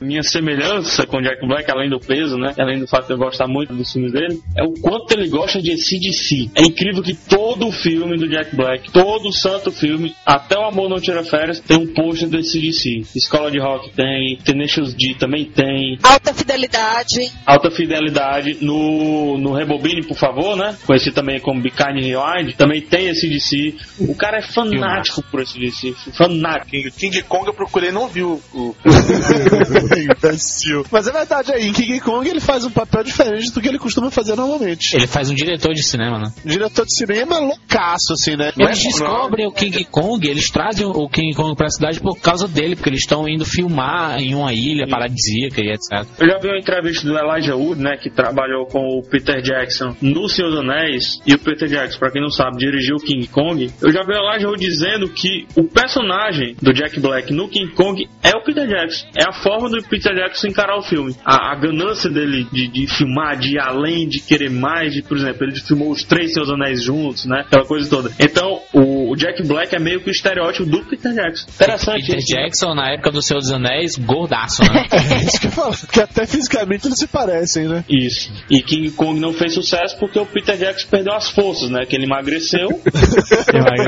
[0.00, 2.54] Minha semelhança com o Jack Black, além do peso, né?
[2.58, 5.60] Além do fato de eu gostar muito dos filmes dele, é o quanto ele gosta
[5.60, 6.50] de ACDC.
[6.54, 10.64] É incrível que todo o filme do Jack Black, todo o santo filme, até o
[10.64, 13.04] Amor Não Tira Férias, tem um pôster do ACDC.
[13.14, 15.98] Escola de Rock tem, Tenacious D também tem.
[16.02, 17.30] Alta Fidelidade.
[17.46, 20.76] Alta Fidelidade no, no Rebobine, por favor, né?
[20.86, 23.74] Conhecido também como Be Kind Rewind, também tem esse DC.
[24.00, 26.70] O cara é fanático por esse DC, fanático.
[26.70, 28.40] King, King Kong eu procurei e não vi o.
[29.96, 30.84] Imbecil.
[30.90, 33.78] Mas é verdade aí, em King Kong ele faz um papel diferente do que ele
[33.78, 34.96] costuma fazer normalmente.
[34.96, 36.32] Ele faz um diretor de cinema, né?
[36.44, 38.52] Diretor de cinema loucaço, assim, né?
[38.58, 42.76] Eles descobrem o King Kong, eles trazem o King Kong pra cidade por causa dele,
[42.76, 46.06] porque eles estão indo filmar em uma ilha paradisíaca e etc.
[46.18, 49.94] Eu já vi uma entrevista do Elijah Wood, né, que trabalhou com o Peter Jackson
[50.00, 53.26] no Senhor dos Anéis, e o Peter Jackson, pra quem não sabe, dirigiu o King
[53.28, 53.70] Kong.
[53.80, 57.72] Eu já vi o Elijah Wood dizendo que o personagem do Jack Black no King
[57.72, 59.06] Kong é o Peter Jackson.
[59.16, 61.14] É a forma do o Peter Jackson encarar o filme.
[61.24, 65.16] A, a ganância dele de, de filmar, de ir além, de querer mais, de, por
[65.16, 67.42] exemplo, ele filmou os três Seus Anéis juntos, né?
[67.46, 68.10] Aquela coisa toda.
[68.18, 71.46] Então, o, o Jack Black é meio que o estereótipo do Peter Jackson.
[71.50, 72.34] Interessante Peter isso.
[72.34, 74.86] Jackson, na época do Senhor dos Anéis, gordaço, né?
[75.10, 75.76] É isso que eu falo.
[75.76, 77.84] Porque até fisicamente eles se parecem, né?
[77.88, 78.32] Isso.
[78.50, 81.84] E King Kong não fez sucesso porque o Peter Jackson perdeu as forças, né?
[81.86, 82.68] Que ele emagreceu.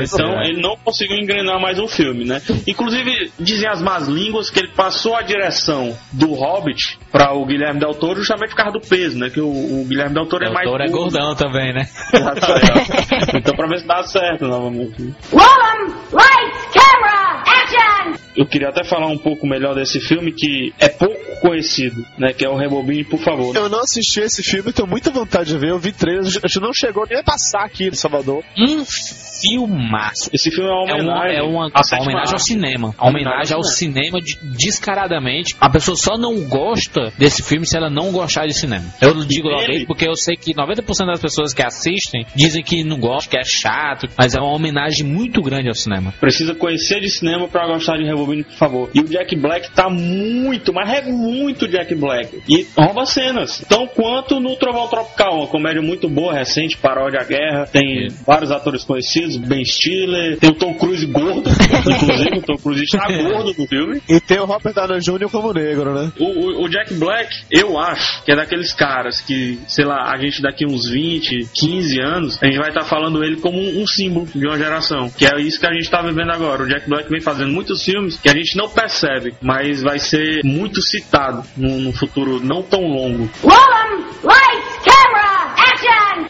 [0.03, 0.49] então é.
[0.49, 2.41] ele não conseguiu engrenar mais um filme, né?
[2.67, 5.52] Inclusive, dizem as más línguas que ele passou a direção
[6.11, 9.29] do Hobbit para o Guilherme Del Toro justamente por causa do peso, né?
[9.29, 11.11] Que o, o Guilherme Del Toro é mais Doutor é gordo.
[11.17, 11.87] gordão também, né?
[13.35, 15.13] Então pra ver se dá certo novamente.
[15.33, 16.42] Action!
[18.35, 22.33] Eu queria até falar um pouco melhor desse filme que é pouco conhecido, né?
[22.33, 23.55] Que é o Rebobine, por favor.
[23.55, 25.69] Eu não assisti esse filme, tenho muita vontade de ver.
[25.69, 28.43] Eu vi trailers, a gente não chegou nem a passar aqui em Salvador.
[28.57, 30.29] Um filmaço.
[30.33, 31.37] Esse filme é uma É uma, homenagem.
[31.37, 32.95] é uma, à uma homenagem ao cinema.
[32.97, 35.55] A homenagem ao cinema de- descaradamente.
[35.59, 38.85] A pessoa só não gosta desse filme se ela não gostar de cinema.
[39.01, 42.63] Eu digo logo Ele- aí porque eu sei que 90% das pessoas que assistem dizem
[42.63, 46.13] que não gostam, que é chato, mas é uma homenagem muito grande ao cinema.
[46.19, 48.89] Precisa conhecer de cinema pra gostar de Rebobine, por favor.
[48.93, 52.41] E o Jack Black tá muito, mas é muito Jack Black.
[52.49, 53.63] E rouba cenas.
[53.67, 57.65] Tão quanto no Trovão Tropical, uma comédia muito boa, recente, paródia à guerra.
[57.71, 61.49] Tem vários atores conhecidos, Ben Stiller, tem o Tom Cruise gordo,
[61.89, 64.01] inclusive o Tom Cruise está gordo no filme.
[64.09, 65.29] E tem o Robert Downey Jr.
[65.31, 66.11] como negro, né?
[66.19, 70.17] O, o- o Jack Black, eu acho que é daqueles caras que, sei lá, a
[70.17, 73.87] gente daqui uns 20, 15 anos, a gente vai estar falando ele como um, um
[73.87, 75.09] símbolo de uma geração.
[75.09, 76.63] Que é isso que a gente tá vivendo agora.
[76.63, 80.41] O Jack Black vem fazendo muitos filmes que a gente não percebe, mas vai ser
[80.43, 83.29] muito citado num, futuro não tão longo.
[83.43, 84.52] Roll 'em!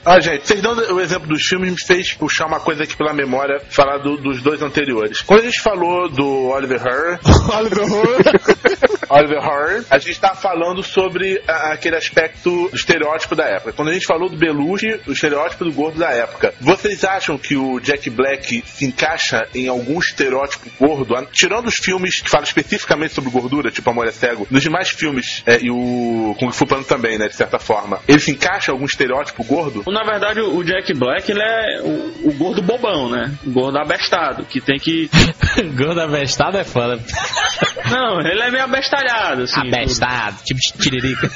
[0.05, 3.13] Ah, gente, vocês dando o exemplo dos filmes me fez puxar uma coisa aqui pela
[3.13, 5.21] memória, falar do- dos dois anteriores.
[5.21, 7.19] Quando a gente falou do Oliver Hur,
[7.57, 8.17] Oliver Hur.
[9.09, 13.71] Oliver Hur, a gente tá falando sobre a- aquele aspecto do estereótipo da época.
[13.71, 16.53] Quando a gente falou do Belushi, o estereótipo do gordo da época.
[16.59, 21.13] Vocês acham que o Jack Black se encaixa em algum estereótipo gordo?
[21.31, 25.43] Tirando os filmes que falam especificamente sobre gordura, tipo Amor é Cego, nos demais filmes,
[25.45, 28.73] é, e o Kung Fu Panda também, né, de certa forma, ele se encaixa em
[28.73, 29.83] algum estereótipo gordo?
[29.93, 33.31] Na verdade, o Jack Black, ele é o, o gordo bobão, né?
[33.45, 35.09] O gordo abestado, que tem que...
[35.77, 36.99] Gordo abestado é foda.
[37.91, 39.59] Não, ele é meio abestalhado, assim.
[39.59, 41.29] Abestado, tipo de tiririca.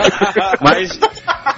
[0.60, 0.98] Mas,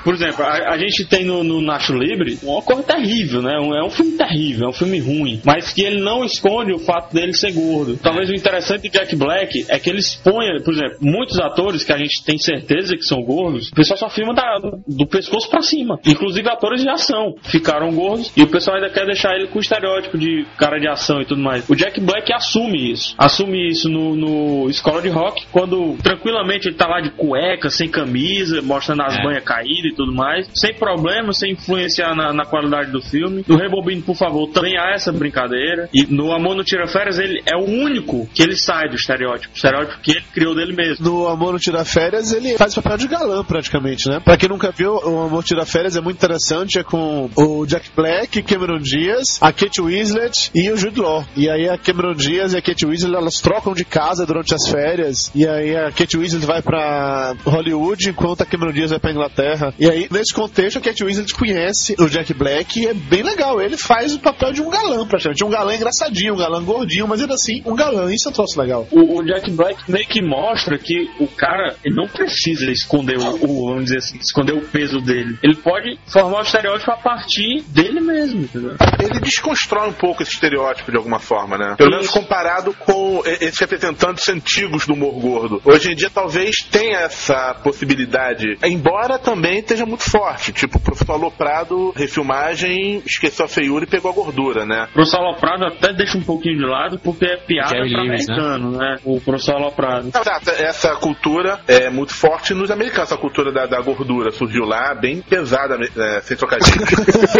[0.02, 3.58] por exemplo, a, a gente tem no, no Nacho Libre uma coisa terrível, né?
[3.60, 5.40] Um- é um filme terrível, é um filme ruim.
[5.44, 7.96] Mas que ele não esconde o fato dele ser gordo.
[7.98, 11.92] Talvez o interessante de Jack Black é que ele expõe, por exemplo, muitos atores que
[11.92, 15.62] a gente tem certeza que são gordos, o pessoal só filma da- do pescoço pra
[15.62, 15.98] cima.
[16.04, 19.62] Inclusive atores de ação ficaram gordos e o pessoal ainda quer deixar ele com o
[19.62, 21.68] estereótipo de cara de ação e tudo mais.
[21.68, 23.14] O Jack Black assume isso.
[23.18, 27.88] Assume isso no, no Escola de Rock, quando tranquilamente ele tá lá de cueca, sem
[27.88, 29.22] camisa, mostrando as É.
[29.22, 33.44] banhas caídas e tudo mais, sem problema, sem influenciar na, na qualidade do filme.
[33.46, 35.88] No Rebobine, por favor, também há essa brincadeira.
[35.92, 39.52] E no Amor no Tira Férias, ele é o único que ele sai do estereótipo.
[39.52, 41.04] O estereótipo que ele criou dele mesmo.
[41.04, 44.20] No Amor Não Tira Férias, ele faz papel de galã, praticamente, né?
[44.20, 47.90] Pra quem nunca viu, o Amor Tira Férias é muito interessante, é com o Jack
[47.94, 51.24] Black, Cameron Diaz, a Kate Winslet e o Jude Law.
[51.36, 54.68] E aí a Cameron Diaz e a Kate Winslet, elas trocam de casa durante as
[54.68, 59.10] férias, e aí a Kate Winslet vai pra Hollywood, enquanto a Cameron Diaz vai pra
[59.10, 59.74] Inglaterra.
[59.78, 63.60] E aí, nesse contexto, a Kate Winslet conhece o Jack Black e é bem legal.
[63.60, 65.44] Ele faz o papel de um galã, praticamente.
[65.44, 68.12] Um galã engraçadinho, um galã gordinho, mas ainda assim, um galã.
[68.12, 68.86] Isso é um troço legal.
[68.90, 73.66] O, o Jack Black meio que mostra que o cara não precisa esconder o, o-
[73.70, 75.36] vamos dizer assim, esconder o peso dele.
[75.42, 78.76] Ele pode formar o estereótipo a partir dele mesmo, entendeu?
[78.98, 81.74] Ele desconstrói um pouco esse estereótipo de alguma forma, né?
[81.76, 85.62] Pelo menos comparado com esses representantes antigos do humor gordo.
[85.64, 90.52] Hoje em dia talvez tenha essa possibilidade, embora também esteja muito forte.
[90.52, 94.86] Tipo, o professor Aloprado, refilmagem, esqueceu a feiura e pegou a gordura, né?
[94.90, 98.26] O professor Aloprado até deixa um pouquinho de lado porque é piada Jerry pra Lewis,
[98.26, 98.34] né?
[98.34, 98.96] americano, né?
[99.04, 100.10] O professor Aloprado.
[100.10, 104.94] Tá, essa cultura é muito forte nos americanos, essa cultura da, da gordura surgiu lá,
[104.94, 105.76] bem pesada,
[106.16, 106.86] é, sem trocadilho.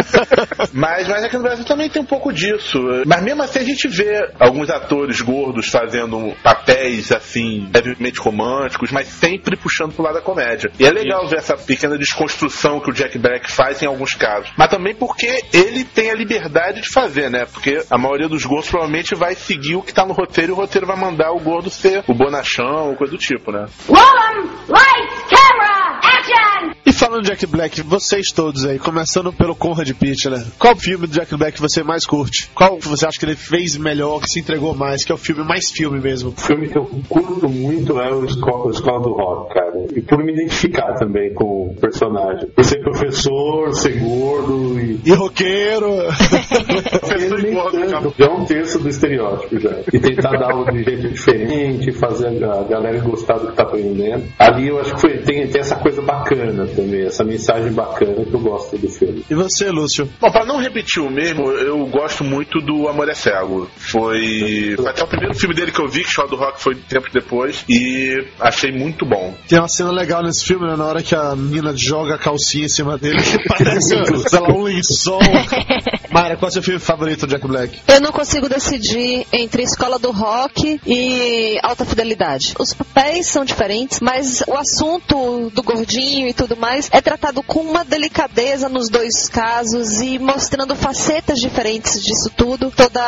[0.72, 2.78] mas, mas aqui no Brasil também tem um pouco disso.
[3.06, 9.08] Mas mesmo assim a gente vê alguns atores gordos fazendo papéis assim, levemente românticos, mas
[9.08, 10.70] sempre puxando pro lado da comédia.
[10.78, 14.50] E é legal ver essa pequena desconstrução que o Jack Black faz em alguns casos.
[14.56, 17.44] Mas também porque ele tem a liberdade de fazer, né?
[17.50, 20.56] Porque a maioria dos gordos provavelmente vai seguir o que tá no roteiro e o
[20.56, 23.66] roteiro vai mandar o gordo ser o bonachão, coisa do tipo, né?
[23.88, 24.60] Roll 'em!
[24.68, 26.79] Lights, camera, action!
[27.00, 30.44] E falando de Jack Black, vocês todos aí, começando pelo Conrad né?
[30.58, 32.50] Qual filme do Jack Black você mais curte?
[32.54, 35.18] Qual que você acha que ele fez melhor, que se entregou mais, que é o
[35.18, 36.34] filme mais filme mesmo?
[36.36, 39.86] O filme que eu curto muito é o Escola, Escola do Rock, cara.
[39.96, 42.50] E por me identificar também com o personagem.
[42.50, 45.00] Por ser professor, ser gordo e.
[45.02, 45.86] E roqueiro!
[47.16, 49.74] Ele nem tanto, já é um terço do estereótipo já.
[49.90, 54.24] E tentar dar algo de jeito diferente, fazer a galera gostar do que tá aprendendo.
[54.38, 58.34] Ali eu acho que foi, tem, tem essa coisa bacana também, essa mensagem bacana que
[58.34, 59.24] eu gosto do filme.
[59.28, 60.08] E você, Lúcio?
[60.20, 63.68] Bom, pra não repetir o mesmo, eu gosto muito do Amor é Cego.
[63.76, 66.74] Foi, foi até o primeiro filme dele que eu vi, que Show do Rock foi
[66.74, 69.34] tempos depois, e achei muito bom.
[69.48, 70.76] Tem uma cena legal nesse filme, né?
[70.76, 73.94] Na hora que a menina joga a calcinha em cima dele, que parece,
[74.28, 75.20] sei lá, um lençol.
[76.10, 77.78] Mara, qual é o seu filme favorito, Jack Black?
[77.86, 82.54] Eu não consigo decidir entre Escola do Rock e Alta Fidelidade.
[82.58, 87.60] Os papéis são diferentes, mas o assunto do gordinho e tudo mais é tratado com
[87.60, 93.00] uma delicadeza nos dois casos e mostrando facetas diferentes disso tudo, toda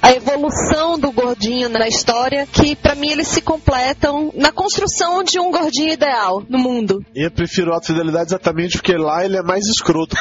[0.00, 5.38] a evolução do gordinho na história, que pra mim eles se completam na construção de
[5.38, 7.04] um gordinho ideal no mundo.
[7.14, 10.16] E eu prefiro Alta Fidelidade exatamente porque lá ele é mais escroto.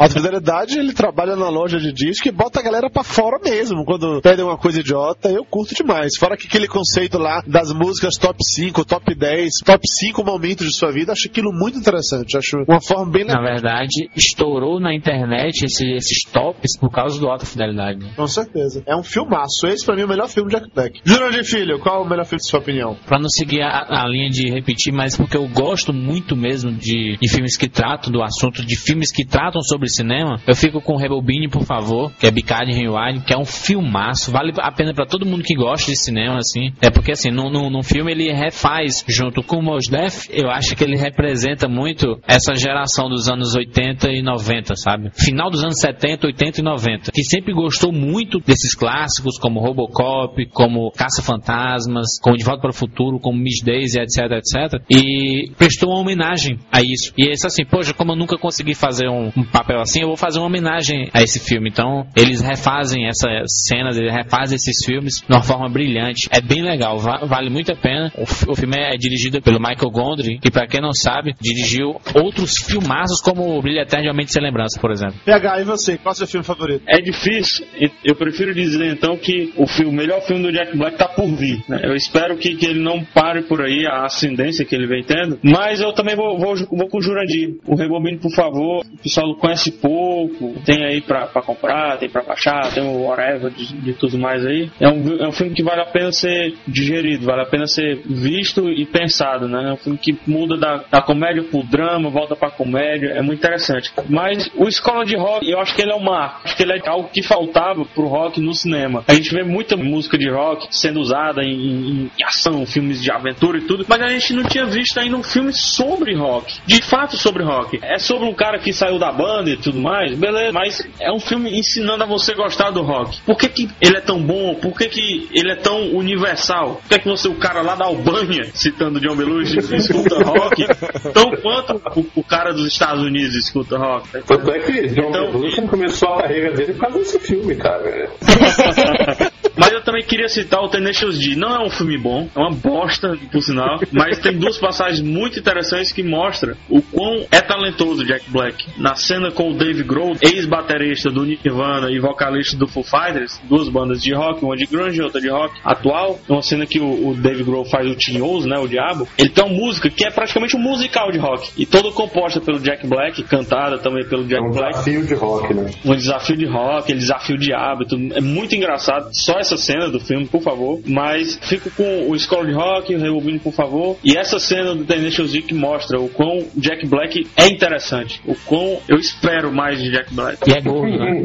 [0.00, 3.84] Alta Fidelidade, ele trabalha na loja de disco e bota a galera pra fora mesmo.
[3.84, 6.16] Quando pedem uma coisa idiota, eu curto demais.
[6.18, 10.74] Fora que aquele conceito lá das músicas top 5, top 10, top 5 momentos de
[10.74, 12.36] sua vida, acho aquilo muito interessante.
[12.40, 13.42] Acho uma forma bem legal.
[13.42, 18.04] Na verdade, estourou na internet esse- esses tops por causa do Alta Fidelidade.
[18.16, 18.82] Com certeza.
[18.86, 19.66] É um filmaço.
[19.66, 21.00] Esse pra mim é o melhor filme de Jack Black.
[21.04, 22.96] Jurandir Filho, qual é o melhor filme de sua opinião?
[23.06, 27.16] Pra não seguir a, a linha de repetir, mas porque eu gosto muito mesmo de,
[27.20, 30.96] de filmes que tratam do assunto, de filmes que tratam sobre cinema, eu fico com
[30.96, 35.06] Rebobine, por favor, que é Bicard Rewind, que é um filmaço, vale a pena pra
[35.06, 36.72] todo mundo que gosta de cinema, assim.
[36.80, 40.48] É porque, assim, no, no, no filme ele refaz, junto com o Mos Def, eu
[40.50, 45.10] acho que ele representa muito essa geração dos anos 80 e 90, sabe?
[45.14, 50.46] Final dos anos 70, 80 e 90, que sempre gostou muito desses clássicos, como Robocop,
[50.50, 54.82] como Caça-Fantasmas, como De Volta para o Futuro, como Miss Daisy, etc, etc.
[54.90, 57.12] E prestou uma homenagem a isso.
[57.16, 60.16] E esse assim, poxa, como eu nunca consegui fazer um, um papel assim, eu vou
[60.16, 61.68] fazer uma homenagem a esse filme.
[61.70, 66.28] Então, eles refazem essas cenas, eles refazem esses filmes de uma forma brilhante.
[66.30, 68.12] É bem legal, va- vale muito a pena.
[68.16, 72.56] O, o filme é dirigido pelo Michael Gondry, que pra quem não sabe, dirigiu outros
[72.58, 75.16] filmaços como o Brilho Eterno de Uma Mente Sem Lembrança, por exemplo.
[75.24, 75.96] PH, e você?
[75.98, 76.82] Qual é o seu filme favorito?
[76.86, 77.66] É difícil.
[78.04, 81.26] Eu prefiro dizer então que o, filme, o melhor filme do Jack Black tá por
[81.28, 81.62] vir.
[81.68, 81.80] né?
[81.84, 85.38] Eu espero que, que ele não pare por aí a ascendência que ele vem tendo.
[85.42, 87.56] Mas eu também vou, vou, vou com o Jurandir.
[87.66, 88.80] O Rebobine, por favor.
[88.84, 90.54] O pessoal conhece pouco.
[90.64, 94.44] Tem aí pra, pra comprar, tem pra baixar, tem o whatever de, de tudo mais
[94.46, 94.70] aí.
[94.80, 98.00] É um, é um filme que vale a pena ser digerido, vale a pena ser
[98.06, 99.70] visto e pensado, né?
[99.70, 103.08] É um filme que muda da, da comédia pro drama, volta pra comédia.
[103.08, 103.92] É muito interessante.
[104.08, 106.40] Mas o Escola de Rock, eu acho que ele é um marco.
[106.44, 109.04] Acho que ele é algo que faltava pro rock no cinema.
[109.08, 113.10] A gente vê muita música de rock sendo usada em, em- em ação, filmes de
[113.10, 116.58] aventura e tudo, mas a gente não tinha visto ainda um filme sobre rock.
[116.66, 117.78] De fato sobre rock.
[117.82, 121.18] É sobre um cara que saiu da banda e tudo mais, beleza, mas é um
[121.18, 123.20] filme ensinando a você gostar do rock.
[123.22, 124.54] Por que, que ele é tão bom?
[124.54, 126.76] Por que, que ele é tão universal?
[126.76, 130.64] Por que, que você, o cara lá da Albânia, citando John Belushi, escuta rock?
[131.12, 134.08] Tão quanto o, o cara dos Estados Unidos escuta rock?
[134.26, 138.10] Tanto é que John Então- Belushi começou a carreira dele por causa desse filme, cara.
[139.56, 141.36] Mas eu também queria citar o Tenacious D.
[141.36, 145.38] Não é um filme bom, é uma bosta, por sinal, mas tem duas passagens muito
[145.38, 148.66] interessantes que mostram o quão é talentoso Jack Black.
[148.78, 153.68] Na cena com o Dave Grohl, ex-baterista do Nirvana e vocalista do Foo Fighters, duas
[153.68, 156.80] bandas de rock, uma de grunge e outra de rock atual, é uma cena que
[156.80, 159.06] o, o Dave Grohl faz o Tinhoso, né, o Diabo.
[159.18, 162.58] Ele tem uma música que é praticamente um musical de rock, e toda composta pelo
[162.60, 165.70] Jack Black, cantada também pelo Jack É um Black desafio de rock, né?
[165.84, 168.14] um desafio de rock, ele desafio de diabo tudo.
[168.14, 169.08] É muito engraçado.
[169.12, 170.80] Só essa cena do filme, por favor.
[170.86, 173.96] Mas fico com o Escola de Rock, o Rebobine, por favor.
[174.04, 178.20] E essa cena do Tenacious D que mostra o quão Jack Black é interessante.
[178.26, 180.48] O quão eu espero mais de Jack Black.
[180.48, 181.22] E é gordo, né?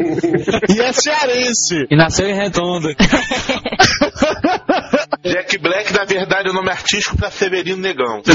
[0.75, 1.85] E é cearense!
[1.89, 2.87] E nasceu em Redondo.
[5.25, 8.21] Jack Black, na verdade, é o nome artístico pra Severino Negão.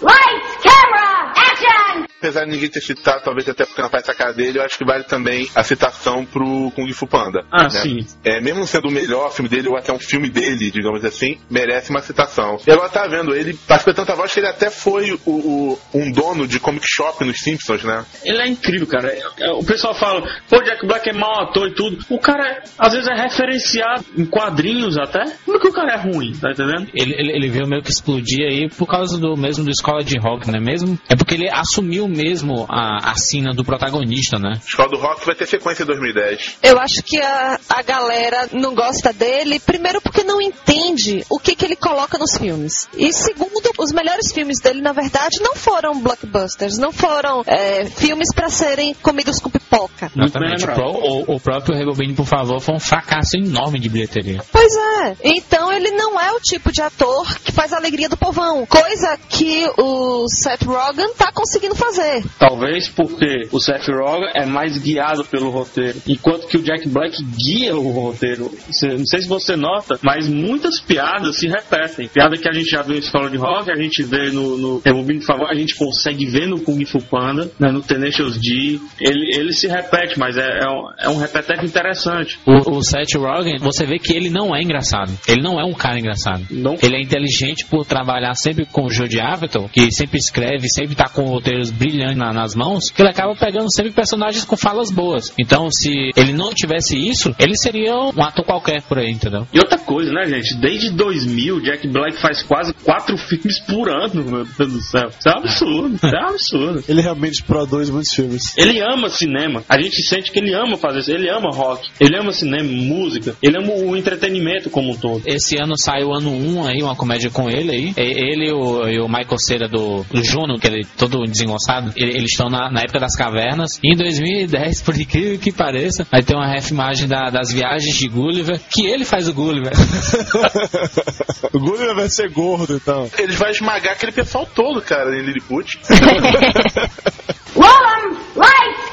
[0.00, 2.07] Lights, camera, action!
[2.18, 4.76] Apesar de ninguém ter citado, talvez até porque não faz essa cara dele, eu acho
[4.76, 7.44] que vale também a citação pro Kung Fu Panda.
[7.50, 7.70] Ah, né?
[7.70, 8.06] sim.
[8.24, 11.90] É, mesmo sendo o melhor filme dele, ou até um filme dele, digamos assim, merece
[11.90, 12.58] uma citação.
[12.66, 16.10] E agora tá vendo, ele participa tanta voz que ele até foi o, o- um
[16.10, 18.04] dono de comic shop nos Simpsons, né?
[18.24, 19.12] Ele é incrível, cara.
[19.56, 21.98] O pessoal fala, pô, Jack Black é mau ator e tudo.
[22.10, 25.22] O cara, às vezes, é referenciado em quadrinhos até.
[25.44, 26.88] Como é que o cara é ruim, tá entendendo?
[26.94, 30.18] Ele, ele, ele veio meio que explodir aí por causa do mesmo do Escola de
[30.18, 30.58] Rock, né?
[30.58, 34.60] Mesmo, é porque ele assumiu mesmo a, a sina do protagonista, né?
[34.66, 36.56] Escola do Rock vai ter sequência em 2010.
[36.62, 41.54] Eu acho que a, a galera não gosta dele, primeiro porque não entende o que,
[41.54, 42.88] que ele coloca nos filmes.
[42.96, 43.48] E segundo,
[43.78, 48.94] os melhores filmes dele, na verdade, não foram blockbusters, não foram é, filmes pra serem
[48.94, 50.10] comidos com pipoca.
[50.16, 50.64] Exatamente.
[50.64, 54.42] O, pró- o, o próprio Rebobine, por favor, foi um fracasso enorme de bilheteria.
[54.50, 55.16] Pois é.
[55.24, 58.66] Então ele não é o tipo de ator que faz a alegria do povão.
[58.66, 61.97] Coisa que o Seth Rogen tá conseguindo fazer.
[62.38, 67.22] Talvez porque o Seth Rogen é mais guiado pelo roteiro, enquanto que o Jack Black
[67.22, 68.50] guia o roteiro.
[68.82, 72.08] Não sei se você nota, mas muitas piadas se repetem.
[72.08, 74.82] Piada que a gente já viu em Escola de Rock, a gente vê no, no
[74.84, 78.80] Rebobine, por favor, a gente consegue ver no Kung Fu Panda, né, no Tenacious D.
[79.00, 82.38] Ele, ele se repete, mas é, é um, é um repeteco interessante.
[82.46, 85.12] O, o Seth Rogen, você vê que ele não é engraçado.
[85.26, 86.46] Ele não é um cara engraçado.
[86.82, 91.08] Ele é inteligente por trabalhar sempre com o Jodie Apatow, que sempre escreve, sempre tá
[91.08, 95.32] com roteiros brilhantes na- nas mãos, que ele acaba pegando sempre personagens com falas boas.
[95.38, 99.46] Então, se ele não tivesse isso, ele seria um ator qualquer por aí, entendeu?
[99.52, 100.56] E outra coisa, né, gente?
[100.60, 105.08] Desde 2000, Jack Black faz quase quatro filmes por ano, meu Deus do céu.
[105.08, 106.84] Isso é um absurdo, isso é um absurdo.
[106.88, 108.56] Ele realmente produz muitos filmes.
[108.56, 109.62] Ele ama cinema.
[109.68, 111.10] A gente sente que ele ama fazer isso.
[111.12, 111.88] Ele ama rock.
[112.00, 113.34] Ele ama cinema, música.
[113.42, 115.22] Ele ama o entretenimento como um todo.
[115.26, 117.94] Esse ano saiu ano 1 aí, uma comédia com ele aí.
[117.96, 121.77] E- Ele e o, e o Michael Cera do, do Juno, que ele todo desengonçado,
[121.96, 123.78] ele- eles estão na, na época das cavernas.
[123.82, 128.08] E em 2010, por incrível que pareça, vai ter uma refimagem da- das viagens de
[128.08, 129.72] Gulliver, que ele faz o Gulliver.
[131.52, 133.10] o Gulliver vai ser gordo, então.
[133.18, 135.78] Ele vai esmagar aquele pessoal todo, cara, em Lilliput.
[137.54, 138.87] Roll 'em!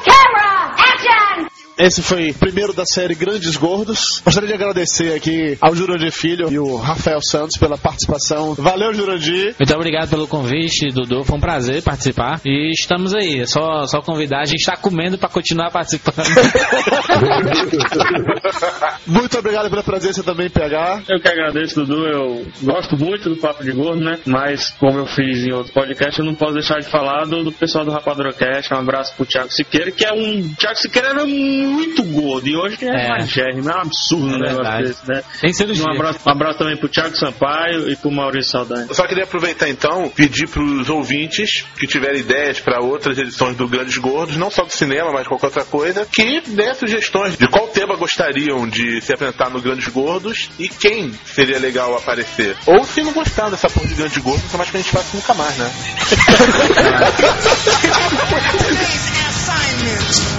[1.78, 4.22] Esse foi o primeiro da série Grandes Gordos.
[4.24, 8.54] Gostaria de agradecer aqui ao Jurandir Filho e o Rafael Santos pela participação.
[8.54, 9.54] Valeu, Jurandir.
[9.58, 11.22] Muito obrigado pelo convite, Dudu.
[11.22, 12.40] Foi um prazer participar.
[12.46, 13.40] E estamos aí.
[13.40, 14.40] É só, só convidar.
[14.40, 16.16] A gente está comendo para continuar participando.
[19.06, 21.02] Muito obrigado pela presença também, PH.
[21.08, 22.06] Eu que agradeço, Dudu.
[22.06, 24.18] Eu gosto muito do Papo de Gordo, né?
[24.24, 27.52] Mas, como eu fiz em outro podcast, eu não posso deixar de falar do, do
[27.52, 28.72] pessoal do Rapadrocast.
[28.72, 30.54] Um abraço pro Thiago Siqueira, que é um.
[30.54, 31.24] Thiago Siqueira era
[31.66, 32.48] muito gordo.
[32.48, 33.08] E hoje é, É.
[33.10, 33.70] magérrimo.
[33.70, 34.88] É um absurdo um É negócio verdade.
[34.88, 35.22] desse, né?
[35.40, 35.84] Tem cirurgia.
[35.86, 38.86] Um abraço, um abraço também pro Thiago Sampaio e pro Maurício Saldanha.
[38.88, 43.68] Eu só queria aproveitar então, pedir pros ouvintes que tiverem ideias para outras edições do
[43.68, 47.68] Grandes Gordos, não só do cinema, mas qualquer outra coisa, que dê sugestões de qual
[47.68, 52.56] tema gostariam de se apresentar no Grandes Gordos e quem seria legal aparecer.
[52.66, 55.16] Ou se não gostar dessa porra de Grandes Gordos, não mais que a gente faça
[55.16, 55.70] nunca mais, né?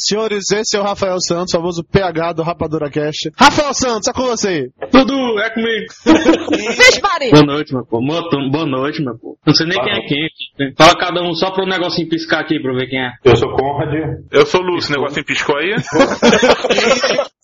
[0.00, 3.30] Senhores, esse é o Rafael Santos, famoso PH do Rapadura Cast.
[3.36, 4.70] Rafael Santos, é com você aí.
[4.92, 5.86] Dudu, é comigo.
[6.76, 7.30] Vixe, Maria.
[7.30, 8.00] Boa noite, meu pô.
[8.00, 9.38] Boa, noite, meu pô.
[9.46, 10.74] Não sei nem quem é quem aqui.
[10.76, 13.12] Fala cada um só pra um negocinho piscar aqui pra ver quem é.
[13.24, 13.92] Eu sou Conrad.
[14.30, 15.74] Eu sou o Lúcio, negocinho piscou aí.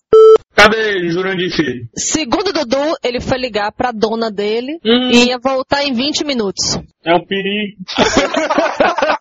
[0.55, 1.87] Cadê ele, Jurandir Filho?
[1.95, 6.79] Segundo o Dudu, ele foi ligar pra dona dele e ia voltar em 20 minutos.
[7.05, 7.77] É o perigo.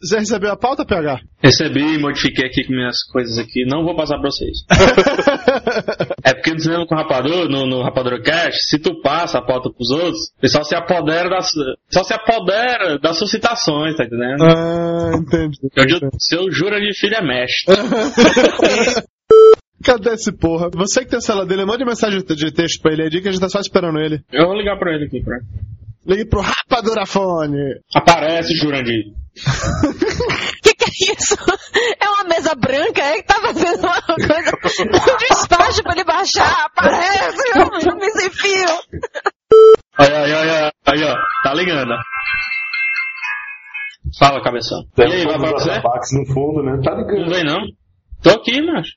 [0.00, 1.20] Você recebeu a pauta, PH?
[1.42, 3.64] Recebi, modifiquei aqui com minhas coisas aqui.
[3.64, 4.58] Não vou passar pra vocês.
[6.24, 9.42] é porque no cinema com o Rapador, no, no Rapador Cast, se tu passa a
[9.42, 11.50] pauta pros outros, o pessoal se apodera das,
[11.90, 14.44] só se apodera das suas citações, tá entendendo?
[14.44, 15.58] Ah, entendi.
[15.74, 17.74] Eu, seu jura de filho é mestre.
[19.84, 20.70] Cadê esse porra?
[20.74, 23.32] Você que tem a sala dele, mande mensagem de texto pra ele aí, que a
[23.32, 24.20] gente tá só esperando ele.
[24.32, 25.38] Eu vou ligar pra ele aqui, pra
[26.08, 27.82] Ligue pro Rapadurafone.
[27.94, 29.04] Aparece, Jurandir.
[30.62, 31.36] Que que é isso?
[32.00, 34.52] É uma mesa branca, é que tá fazendo uma coisa,
[34.82, 37.38] um despacho pra ele baixar, aparece,
[37.86, 38.68] eu me sem fio.
[39.98, 41.14] Ai, ai, ai, ai,
[41.44, 41.94] Tá ligando.
[44.18, 44.78] Fala, cabeção.
[44.96, 46.16] E aí, vai pra você?
[46.18, 46.80] No fundo, né?
[46.82, 47.20] Tá ligando.
[47.20, 47.60] Não vem não?
[48.22, 48.92] Tô aqui, macho.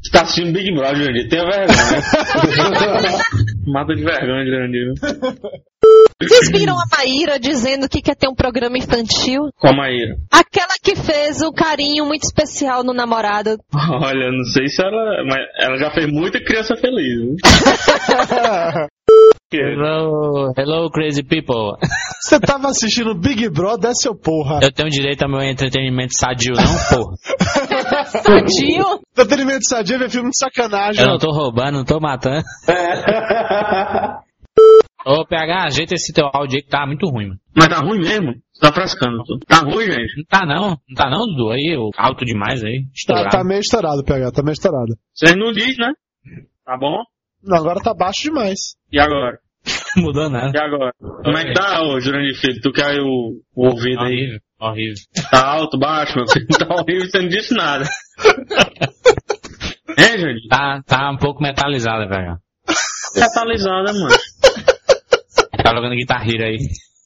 [0.00, 1.28] Você tá assistindo Big Brother, Jurandir.
[1.28, 1.68] Tenha vergonha.
[3.66, 4.94] Mata de vergonha, Jurandir.
[6.20, 9.50] Vocês viram a Maíra dizendo que quer ter um programa infantil?
[9.62, 10.16] A Maíra.
[10.30, 13.56] Aquela que fez um carinho muito especial no namorado.
[13.74, 15.22] Olha, não sei se ela.
[15.24, 17.06] Mas ela já fez muita criança feliz.
[17.06, 17.36] viu?
[19.50, 21.78] Hello, hello, crazy people.
[22.20, 24.60] Você tava assistindo Big Brother, é seu porra.
[24.62, 27.16] Eu tenho direito ao meu entretenimento sadio, não, porra.
[28.04, 29.00] Sadio?
[29.16, 31.02] Entretenimento sadio é ver filme de sacanagem.
[31.02, 32.44] Eu não tô roubando, não tô matando.
[35.10, 37.40] Ô, PH, ajeita esse teu áudio aí que tá muito ruim, mano.
[37.56, 38.34] Mas tá ruim mesmo?
[38.52, 39.22] Você tá frescando.
[39.24, 39.38] tu.
[39.46, 40.18] Tá ruim, gente?
[40.18, 41.50] Não tá não, não tá não, Dudu.
[41.50, 43.30] Aí, alto demais aí, Tá, estourado.
[43.30, 44.94] tá meio estourado, PH, tá meio estourado.
[45.14, 45.92] Vocês não dizem, né?
[46.62, 47.02] Tá bom?
[47.42, 48.76] Não, agora tá baixo demais.
[48.92, 49.38] E agora?
[49.96, 50.52] Mudou nada.
[50.54, 50.92] E agora?
[50.98, 52.60] Como é que tá, ô Jurandir Filho?
[52.60, 54.12] Tu quer o, o ouvido aí?
[54.14, 54.94] Horrível, horrível.
[55.30, 56.46] Tá alto, baixo, meu filho?
[56.48, 57.84] Tá horrível, você não disse nada.
[59.96, 60.48] É, Jurandir?
[60.48, 62.38] Tá, tá um pouco metalizada, PH.
[63.18, 64.14] Catalisada, mano.
[65.68, 66.56] Tá jogando guitarreira aí.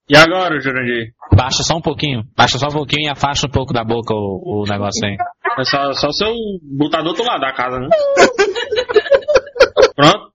[0.09, 1.12] E agora, Jurandir?
[1.34, 2.22] Baixa só um pouquinho.
[2.36, 5.16] Baixa só um pouquinho e afasta um pouco da boca o, o negócio aí.
[5.59, 6.32] É só, só se eu
[6.78, 7.89] botar do outro lado da casa, né?
[9.97, 10.32] Pronto?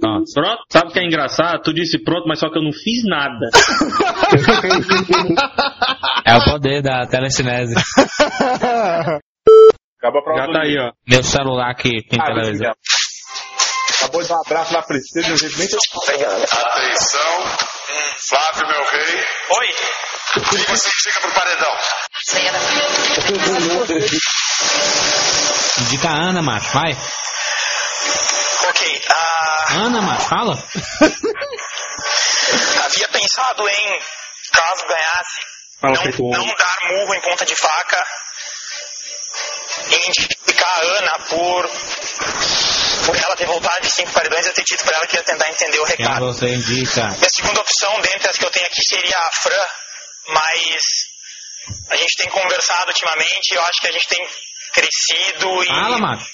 [0.00, 0.24] Pronto.
[0.34, 0.58] Pronto?
[0.70, 1.62] Sabe o que é engraçado?
[1.62, 3.48] Tu disse pronto, mas só que eu não fiz nada.
[6.26, 7.74] É o poder da telecinese.
[9.98, 10.92] Acabou pra Já tá aí, ó.
[11.08, 12.72] Meu celular que tem Ah, televisão.
[13.96, 17.56] Acabou de dar um abraço na de um jeito bem Atenção,
[18.28, 19.26] Flávio, meu rei.
[19.50, 19.74] Oi.
[20.50, 21.76] Diga se fica pro paredão.
[25.80, 26.96] Indica a Ana, macho, vai.
[28.68, 30.56] Ok, ah, Ana, macho, fala.
[32.84, 34.00] havia pensado em,
[34.52, 35.40] caso ganhasse,
[35.82, 36.14] não, homem.
[36.48, 38.02] não dar murro em ponta de faca,
[39.90, 41.68] em indicar a Ana por,
[43.06, 45.48] por ela ter voltado de cinco paredões, eu ter dito pra ela que ia tentar
[45.50, 46.26] entender o Quem recado.
[46.26, 47.08] você indica?
[47.08, 49.66] Minha segunda opção, dentre as que eu tenho aqui, seria a Fran,
[50.28, 50.82] mas
[51.90, 54.28] a gente tem conversado ultimamente, eu acho que a gente tem
[54.74, 56.26] crescido e Fala, macho.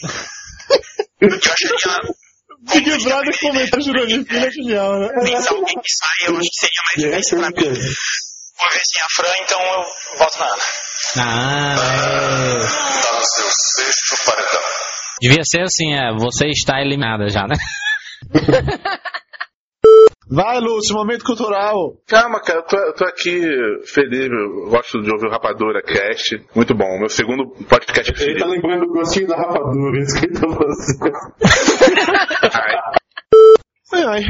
[1.20, 1.98] eu acharia
[2.72, 5.08] Big Brother comentar Jurandir Filho é genial, né?
[5.24, 7.72] pensar alguém que saia, eu acho que seria mais difícil pra mim.
[8.58, 10.62] Vou ver sem a Fran, então eu voto na Ana.
[11.16, 11.74] Ana.
[11.74, 12.58] é.
[12.58, 14.60] Tá no seu sexto paredão.
[15.20, 17.54] Devia ser assim, é, você está eliminada já, né?
[20.34, 21.94] Vai, Lúcio, momento cultural.
[22.08, 23.38] Calma, cara, eu tô, eu tô aqui
[23.84, 26.42] feliz, eu gosto de ouvir o Rapadura Cast.
[26.54, 28.46] Muito bom, meu segundo podcast Ele tá preferido.
[28.48, 31.12] lembrando o gostinho da rapadura, isso que ele tá fazendo.
[33.92, 34.22] Ai, ai.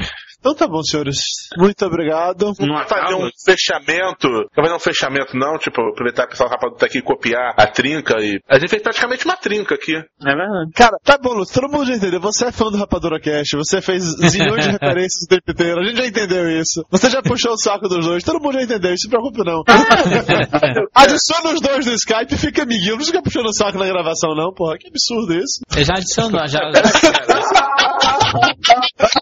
[0.43, 1.21] Então tá bom, senhores.
[1.57, 2.47] Muito obrigado.
[2.59, 4.29] Não Vamos fazer um fechamento.
[4.57, 5.57] Não um fechamento, não.
[5.57, 8.21] Tipo, aproveitar que o pessoal do Rapadura tá aqui e copiar a trinca.
[8.21, 8.41] E...
[8.49, 9.95] A gente fez praticamente uma trinca aqui.
[9.95, 10.73] É verdade.
[10.75, 12.21] Cara, tá bom, Lúcio, todo mundo já entendeu.
[12.21, 15.85] Você é fã do Rapadura Cast, você fez zilhões de referências o tempo inteiro, a
[15.85, 16.85] gente já entendeu isso.
[16.91, 19.63] Você já puxou o saco dos dois, todo mundo já entendeu, não se preocupe não.
[20.93, 24.35] Adiciona os dois no Skype e fica amiguinho, não fica puxando o saco na gravação
[24.35, 25.61] não, porra, que absurdo isso.
[25.77, 26.59] Eu já adicionou, já.